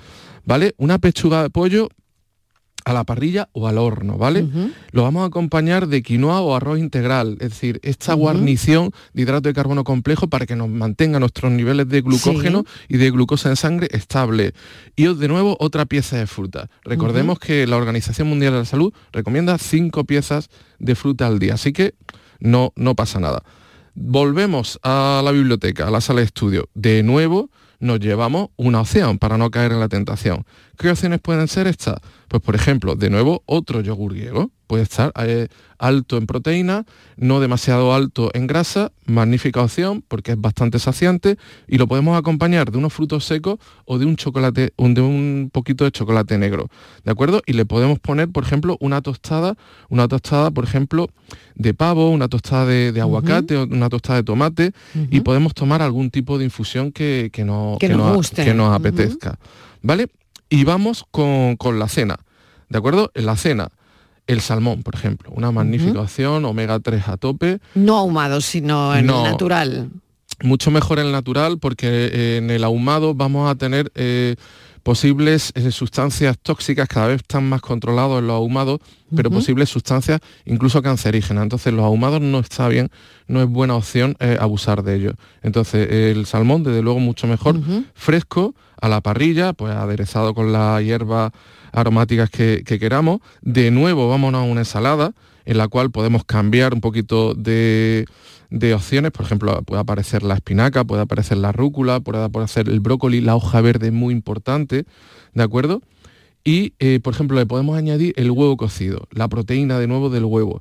[0.45, 0.75] ¿Vale?
[0.77, 1.89] Una pechuga de pollo
[2.85, 4.47] a la parrilla o al horno, ¿vale?
[4.91, 9.49] Lo vamos a acompañar de quinoa o arroz integral, es decir, esta guarnición de hidrato
[9.49, 13.57] de carbono complejo para que nos mantenga nuestros niveles de glucógeno y de glucosa en
[13.57, 14.55] sangre estable.
[14.97, 16.69] Y de nuevo otra pieza de fruta.
[16.85, 21.55] Recordemos que la Organización Mundial de la Salud recomienda cinco piezas de fruta al día,
[21.55, 21.95] así que
[22.41, 23.43] no, no pasa nada.
[23.95, 26.69] Volvemos a la biblioteca, a la sala de estudio.
[26.75, 27.51] De nuevo
[27.83, 30.45] nos llevamos una opción para no caer en la tentación.
[30.83, 31.97] ¿Qué opciones pueden ser estas?
[32.27, 34.51] Pues por ejemplo, de nuevo, otro yogur griego.
[34.67, 40.41] Puede estar eh, alto en proteína, no demasiado alto en grasa, magnífica opción porque es
[40.41, 41.37] bastante saciante
[41.69, 45.85] y lo podemos acompañar de unos frutos secos o de un chocolate, de un poquito
[45.85, 46.69] de chocolate negro,
[47.05, 47.43] ¿de acuerdo?
[47.47, 49.57] Y le podemos poner, por ejemplo, una tostada,
[49.91, 51.11] una tostada, por ejemplo,
[51.55, 54.73] de pavo, una tostada de, aguacate, una tostada de tomate
[55.11, 59.39] y podemos tomar algún tipo de infusión que, nos, que nos, apetezca,
[59.83, 60.09] ¿vale?
[60.53, 62.19] Y vamos con, la cena,
[62.69, 63.11] ¿de acuerdo?
[63.15, 63.71] En la cena,
[64.27, 67.59] el salmón, por ejemplo, una magnífica opción, omega 3 a tope.
[67.75, 69.89] No ahumado, sino en el natural.
[70.43, 74.37] Mucho mejor el natural porque en el ahumado vamos a tener eh,
[74.83, 78.81] posibles eh, sustancias tóxicas, cada vez están más controlados en los ahumados,
[79.15, 81.43] pero posibles sustancias incluso cancerígenas.
[81.43, 82.91] Entonces los ahumados no está bien,
[83.29, 85.15] no es buena opción abusar de ellos.
[85.43, 87.61] Entonces el salmón, desde luego, mucho mejor,
[87.95, 91.33] fresco, a la parrilla, pues aderezado con las hierbas
[91.73, 93.21] aromáticas que, queramos.
[93.41, 95.13] De nuevo vámonos a una ensalada
[95.45, 98.07] en la cual podemos cambiar un poquito de,
[98.75, 103.21] opciones, por ejemplo, puede aparecer la espinaca, puede aparecer la rúcula, puede aparecer el brócoli,
[103.21, 104.85] la hoja verde muy importante,
[105.35, 105.83] ¿de acuerdo?
[106.45, 110.25] Y, eh, por ejemplo, le podemos añadir el huevo cocido, la proteína de nuevo del
[110.25, 110.61] huevo.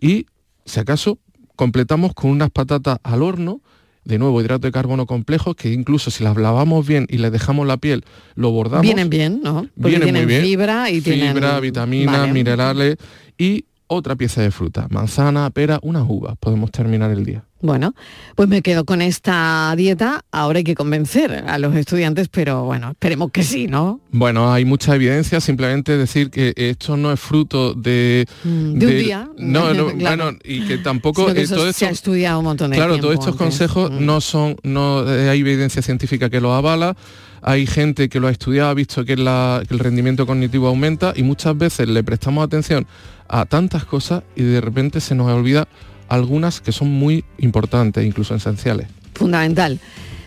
[0.00, 0.26] Y,
[0.66, 1.18] si acaso,
[1.56, 3.60] completamos con unas patatas al horno
[4.04, 7.66] de nuevo hidrato de carbono complejos que incluso si las lavamos bien y les dejamos
[7.66, 8.04] la piel,
[8.34, 8.82] lo bordamos.
[8.82, 9.66] Vienen bien, ¿no?
[9.80, 10.42] Porque vienen muy bien.
[10.42, 12.96] fibra y fibra, vitaminas, minerales
[13.38, 16.36] y otra pieza de fruta, manzana, pera, unas uvas.
[16.38, 17.44] Podemos terminar el día.
[17.62, 17.94] Bueno,
[18.34, 20.24] pues me quedo con esta dieta.
[20.32, 24.00] Ahora hay que convencer a los estudiantes, pero bueno, esperemos que sí, ¿no?
[24.10, 28.26] Bueno, hay mucha evidencia, simplemente decir que esto no es fruto de...
[28.42, 29.28] Mm, de, un día.
[29.38, 29.72] No,
[30.16, 31.30] no, y que tampoco...
[31.30, 34.04] Eh, todo esto, se ha estudiado un montón de Claro, todos estos consejos mm.
[34.04, 34.56] no son...
[34.64, 36.96] no eh, Hay evidencia científica que los avala,
[37.42, 41.22] hay gente que lo ha estudiado, ha visto que, que el rendimiento cognitivo aumenta y
[41.22, 42.88] muchas veces le prestamos atención
[43.28, 45.68] a tantas cosas y de repente se nos olvida
[46.12, 48.86] algunas que son muy importantes, incluso esenciales.
[49.14, 49.80] Fundamental.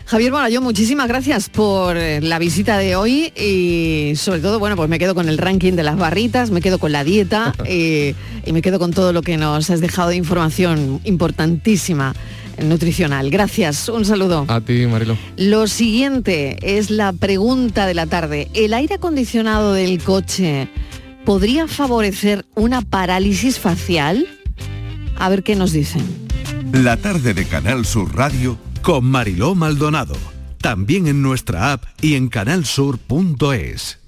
[0.08, 4.88] Javier yo muchísimas gracias por eh, la visita de hoy y sobre todo, bueno, pues
[4.88, 8.16] me quedo con el ranking de las barritas, me quedo con la dieta y,
[8.46, 12.14] y me quedo con todo lo que nos has dejado de información importantísima
[12.64, 13.30] nutricional.
[13.30, 14.46] Gracias, un saludo.
[14.48, 15.18] A ti, Marilo.
[15.38, 18.48] Lo siguiente es la pregunta de la tarde.
[18.54, 20.70] ¿El aire acondicionado del coche
[21.26, 24.28] podría favorecer una parálisis facial?
[25.18, 26.04] A ver qué nos dicen.
[26.72, 30.16] La tarde de Canal Sur Radio con Mariló Maldonado.
[30.60, 34.00] También en nuestra app y en canalsur.es.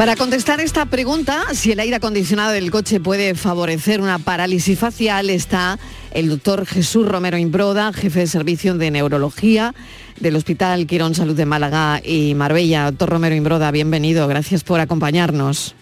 [0.00, 5.28] Para contestar esta pregunta, si el aire acondicionado del coche puede favorecer una parálisis facial,
[5.28, 5.78] está
[6.12, 9.74] el doctor Jesús Romero Imbroda, jefe de servicio de neurología
[10.20, 12.84] del Hospital Quirón Salud de Málaga y Marbella.
[12.84, 15.74] Doctor Romero Imbroda, bienvenido, gracias por acompañarnos.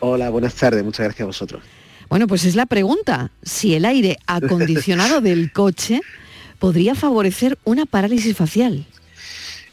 [0.00, 1.62] Hola, buenas tardes, muchas gracias a vosotros.
[2.08, 6.00] Bueno, pues es la pregunta, si el aire acondicionado del coche
[6.58, 8.86] podría favorecer una parálisis facial.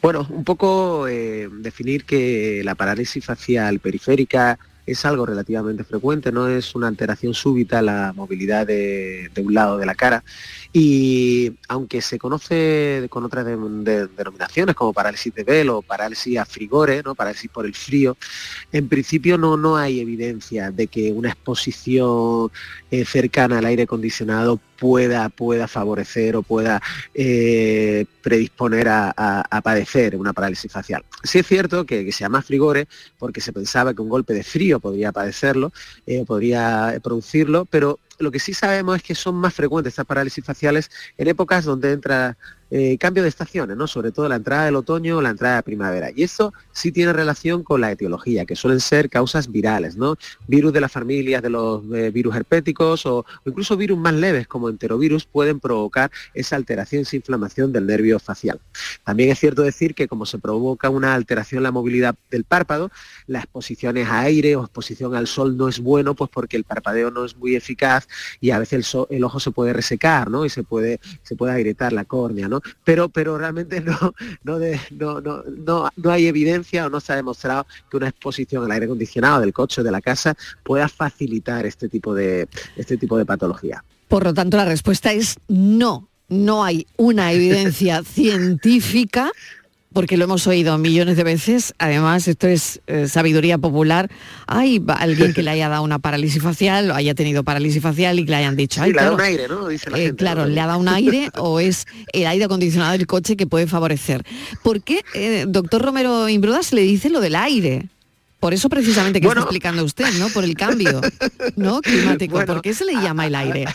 [0.02, 6.48] Bueno, un poco eh, definir que la parálisis facial periférica es algo relativamente frecuente, no
[6.48, 10.24] es una alteración súbita la movilidad de, un lado de la cara.
[10.72, 17.02] Y aunque se conoce con otras denominaciones como parálisis de velo o parálisis a frigore,
[17.02, 17.16] ¿no?
[17.16, 18.16] parálisis por el frío,
[18.70, 22.52] en principio no, no hay evidencia de que una exposición
[22.90, 26.80] eh, cercana al aire acondicionado pueda, pueda favorecer o pueda
[27.14, 31.04] eh, predisponer a, padecer una parálisis facial.
[31.22, 32.86] Sí es cierto que, se llama frigore
[33.18, 35.72] porque se pensaba que un golpe de frío podría padecerlo,
[36.06, 40.44] eh, podría producirlo, pero lo que sí sabemos es que son más frecuentes estas parálisis
[40.44, 42.36] faciales en épocas donde entra
[42.70, 43.86] eh, cambio de estaciones, ¿no?
[43.86, 46.10] sobre todo la entrada del otoño o la entrada de primavera.
[46.14, 50.16] Y eso sí tiene relación con la etiología, que suelen ser causas virales, ¿no?
[50.46, 54.68] virus de las familias de los eh, virus herpéticos o, incluso virus más leves como
[54.68, 58.60] enterovirus pueden provocar esa alteración, esa inflamación del nervio facial.
[59.04, 62.90] También es cierto decir que como se provoca una alteración en la movilidad del párpado,
[63.26, 67.10] la exposición a aire o exposición al sol no es bueno, pues porque el parpadeo
[67.10, 68.08] no es muy eficaz
[68.40, 70.44] y a veces el, ojo se puede resecar, ¿no?
[70.44, 72.59] Y se puede, se puede agrietar la córnea, ¿no?
[72.84, 74.58] Pero, pero realmente no, no,
[74.90, 79.40] no, no, hay evidencia o no se ha demostrado que una exposición al aire acondicionado
[79.40, 83.84] del coche o de la casa pueda facilitar este tipo de, este tipo de patología.
[84.08, 86.08] Por lo tanto, la respuesta es no.
[86.28, 89.32] No hay una evidencia científica
[89.92, 94.08] porque lo hemos oído millones de veces, además esto es eh, sabiduría popular,
[94.46, 98.24] hay alguien que le haya dado una parálisis facial o haya tenido parálisis facial y
[98.24, 99.66] que le hayan dicho, Sí, "Ay, le claro, un aire, ¿no?
[99.68, 100.48] Dice la eh, gente, claro, ¿no?
[100.48, 104.22] le ha dado un aire o es el aire acondicionado del coche que puede favorecer.
[104.62, 107.88] ¿Por qué, eh, doctor Romero Imbruda, se le dice lo del aire?
[108.38, 110.28] Por eso precisamente que está explicando usted, ¿no?
[110.30, 111.00] Por el cambio,
[111.56, 111.80] ¿no?
[111.82, 112.32] Climático.
[112.34, 113.66] Bueno, ¿Por qué se le llama el aire?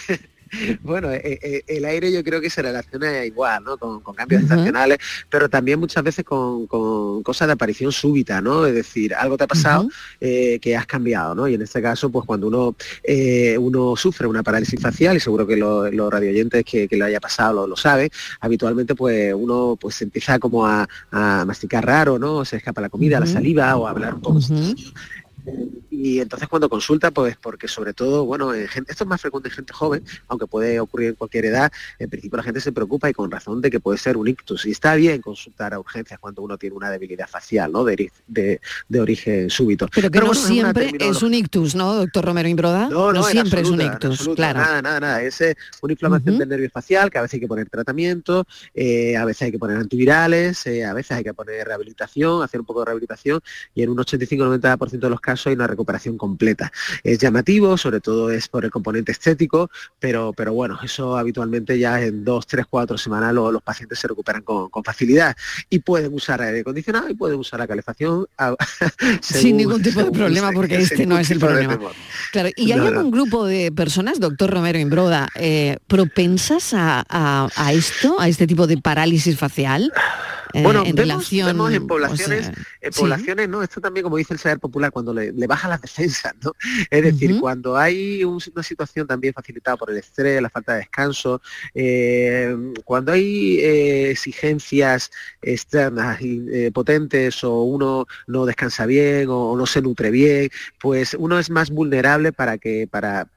[0.84, 3.78] Bueno, eh, eh, el aire yo creo que se relaciona igual, ¿no?
[3.78, 4.98] Con, con cambios estacionales,
[5.30, 8.66] pero también muchas veces con, con cosas de aparición súbita, ¿no?
[8.66, 9.88] Es decir, algo te ha pasado
[10.22, 11.48] eh, que has cambiado, ¿no?
[11.48, 15.46] Y en este caso, pues cuando uno eh, uno sufre una parálisis facial, y seguro
[15.48, 19.78] que lo- los radioyentes que, que lo haya pasado lo, lo saben, habitualmente pues uno
[19.80, 22.46] pues empieza como a, a masticar raro, ¿no?
[22.46, 24.40] Se escapa la comida, la saliva o a hablar un poco
[25.90, 29.50] y entonces cuando consulta, pues porque sobre todo, bueno, en gente, esto es más frecuente
[29.50, 33.10] en gente joven, aunque puede ocurrir en cualquier edad, en principio la gente se preocupa
[33.10, 34.66] y con razón de que puede ser un ictus.
[34.66, 37.84] Y está bien consultar a urgencias cuando uno tiene una debilidad facial, ¿no?
[37.84, 39.88] De, de- de origen súbito.
[39.94, 42.90] Pero que no bueno, siempre es un ictus, ¿no, doctor Romero Imbroda?
[42.90, 44.60] no, no, en siempre es un ictus, absoluta, claro.
[44.60, 45.22] Nada, nada, nada.
[45.22, 49.16] Es eh, una inflamación del nervio facial que a veces hay que poner tratamiento, eh,
[49.18, 52.66] a veces hay que poner antivirales, eh, a veces hay que poner rehabilitación, hacer un
[52.66, 53.42] poco de rehabilitación
[53.74, 56.72] y en un 85-90% de los casos hay una recuperación completa.
[57.04, 59.70] Es llamativo, sobre todo es por el componente estético,
[60.00, 64.08] pero, pero bueno, eso habitualmente ya en dos, tres, cuatro semanas lo- los pacientes se
[64.08, 65.36] recuperan con, con facilidad
[65.70, 68.56] y pueden usar aire acondicionado y pueden usar la calefacción a-
[69.22, 71.80] Sin ningún tipo de problema, porque este no es el problema.
[72.32, 72.98] Claro, ¿y hay No, no.
[73.00, 78.48] algún grupo de personas, doctor Romero Imbroda, eh, propensas a, a- a esto, a este
[78.48, 79.92] tipo de parálisis facial?
[80.56, 83.00] Eh, Bueno, en vemos, relación vemos en o poblaciones, sea, en sí.
[83.02, 83.62] poblaciones, ¿no?
[83.64, 86.54] Esto también, como dice el saber popular, cuando le, le bajan las defensas, ¿no?
[86.90, 90.80] Es decir, cuando hay un- una situación también facilitada por el estrés, la falta de
[90.80, 91.42] descanso,
[91.74, 99.58] eh, cuando hay eh, exigencias externas y, potentes o uno no descansa bien o, o
[99.58, 100.50] no se nutre bien,
[100.80, 103.28] pues uno es más vulnerable para que para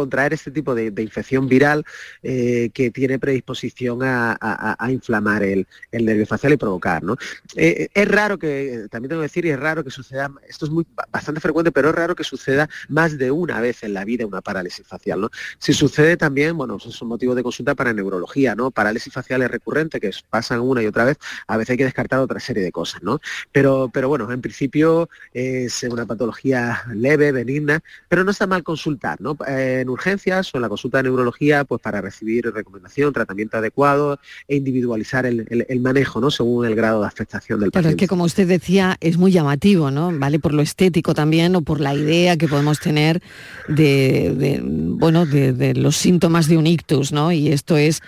[0.00, 1.84] contraer este tipo de, infección viral
[2.22, 7.02] eh, que tiene predisposición a, inflamar el, nervio facial y provocar.
[7.02, 7.16] ¿no?
[7.56, 10.86] Eh, es raro que, también tengo que decir, es raro que suceda, esto es muy
[10.94, 14.26] ba- bastante frecuente, pero es raro que suceda más de una vez en la vida
[14.26, 15.20] una parálisis facial.
[15.20, 15.30] ¿no?
[15.58, 18.70] Si sucede también, bueno, esos son motivos de consulta para neurología, ¿no?
[18.70, 21.84] Parálisis facial es recurrente, que es- pasan una y otra vez, a veces hay que
[21.84, 23.20] descartar otra serie de cosas, ¿no?
[23.52, 29.20] Pero, pero bueno, en principio es una patología leve, benigna, pero no está mal consultar,
[29.20, 29.36] ¿no?
[29.46, 34.18] Eh, en urgencias o en la consulta de neurología, pues para recibir recomendación, tratamiento adecuado
[34.46, 36.30] e individualizar el, el- el manejo, ¿no?
[36.30, 38.04] Según el grado de afectación del Claro, es paciente.
[38.04, 40.12] que como usted decía, es muy llamativo, ¿no?
[40.16, 43.22] Vale por lo estético también o por la idea que podemos tener
[43.68, 47.32] de, de, bueno, de, de los síntomas de un ictus, ¿no?
[47.32, 48.00] Y esto es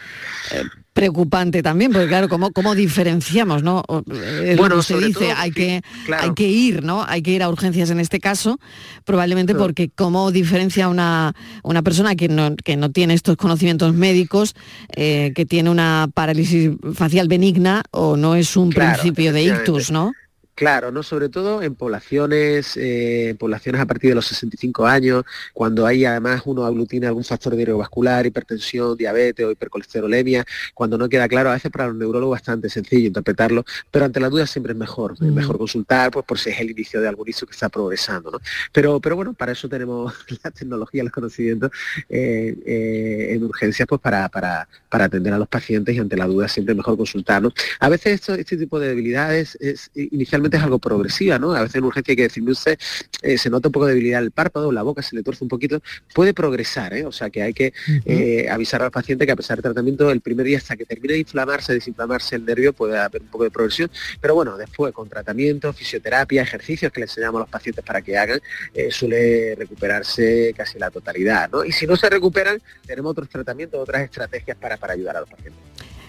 [0.52, 0.62] eh,
[0.92, 3.82] preocupante también, porque claro, ¿cómo, cómo diferenciamos, no?
[4.12, 6.24] Eh, es Bueno, sobre dice, todo, hay que, claro.
[6.24, 7.04] hay que ir, ¿no?
[7.06, 8.58] Hay que ir a urgencias en este caso,
[9.04, 9.66] probablemente Claro.
[9.66, 14.54] porque cómo diferencia una, una persona que no, que no tiene estos conocimientos médicos,
[14.96, 19.90] eh, que tiene una parálisis facial benigna o no es un Claro, principio de ictus,
[19.90, 20.12] ¿no?
[20.60, 25.24] Claro, no sobre todo en poblaciones, eh, en poblaciones a partir de los 65 años,
[25.54, 30.44] cuando hay además uno aglutina algún factor de vascular, hipertensión, diabetes o hipercolesterolemia,
[30.74, 34.20] cuando no queda claro, a veces para los neurólogos es bastante sencillo interpretarlo, pero ante
[34.20, 35.32] la duda siempre es mejor, es Mm.
[35.34, 38.38] mejor consultar, pues por si es el inicio de algún inicio que está progresando, ¿no?
[38.70, 40.12] Pero, pero bueno, para eso tenemos
[40.44, 41.70] la tecnología, los conocimientos
[42.10, 46.26] eh, eh, en urgencias, pues para, para, para atender a los pacientes y ante la
[46.26, 47.52] duda siempre mejor consultar, ¿no?
[47.78, 51.52] A veces esto- este tipo de debilidades es, inicialmente es algo progresiva, ¿no?
[51.54, 52.78] A veces en urgencia hay que decirme usted,
[53.22, 55.48] eh, se nota un poco de debilidad el párpado, la boca se le tuerce un
[55.48, 55.80] poquito,
[56.14, 57.06] puede progresar, ¿eh?
[57.06, 57.72] O sea que hay que
[58.04, 61.14] eh, avisar al paciente que a pesar del tratamiento, el primer día hasta que termine
[61.14, 65.08] de inflamarse, desinflamarse el nervio, puede haber un poco de progresión, pero bueno, después con
[65.08, 68.40] tratamiento, fisioterapia, ejercicios que le enseñamos a los pacientes para que hagan,
[68.74, 71.64] eh, suele recuperarse casi la totalidad, ¿no?
[71.64, 75.28] Y si no se recuperan, tenemos otros tratamientos, otras estrategias para, para ayudar a los
[75.28, 75.60] pacientes.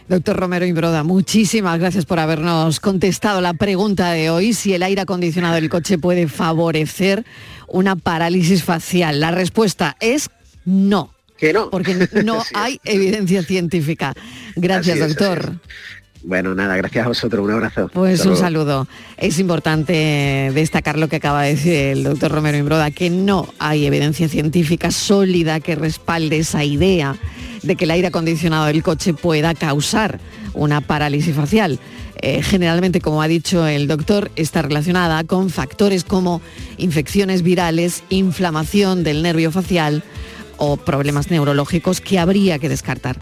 [0.07, 5.01] Doctor Romero Imbroda, muchísimas gracias por habernos contestado la pregunta de hoy, si el aire
[5.01, 7.23] acondicionado del coche puede favorecer
[7.67, 9.19] una parálisis facial.
[9.21, 10.29] La respuesta es
[10.65, 11.13] no.
[11.37, 11.69] Que no.
[11.69, 14.13] Porque no hay evidencia científica.
[14.55, 15.59] Gracias, es, doctor.
[16.23, 17.89] Bueno, nada, gracias a vosotros, un abrazo.
[17.93, 18.45] Pues Hasta un luego.
[18.45, 18.87] saludo.
[19.17, 23.85] Es importante destacar lo que acaba de decir el doctor Romero Imbroda, que no hay
[23.85, 27.15] evidencia científica sólida que respalde esa idea
[27.63, 30.19] de que el aire acondicionado del coche pueda causar
[30.53, 31.79] una parálisis facial.
[32.23, 36.41] Eh, generalmente, como ha dicho el doctor, está relacionada con factores como
[36.77, 40.03] infecciones virales, inflamación del nervio facial
[40.57, 43.17] o problemas neurológicos que habría que descartar.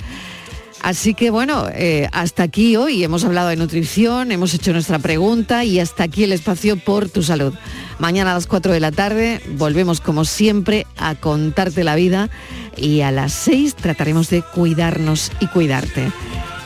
[0.82, 5.64] Así que bueno, eh, hasta aquí hoy hemos hablado de nutrición, hemos hecho nuestra pregunta
[5.66, 7.54] y hasta aquí el espacio por tu salud.
[8.00, 12.30] Mañana a las 4 de la tarde volvemos como siempre a contarte la vida
[12.78, 16.12] y a las 6 trataremos de cuidarnos y cuidarte.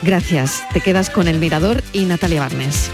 [0.02, 2.90] Gracias, te quedas con El Mirador y Natalia Barnes.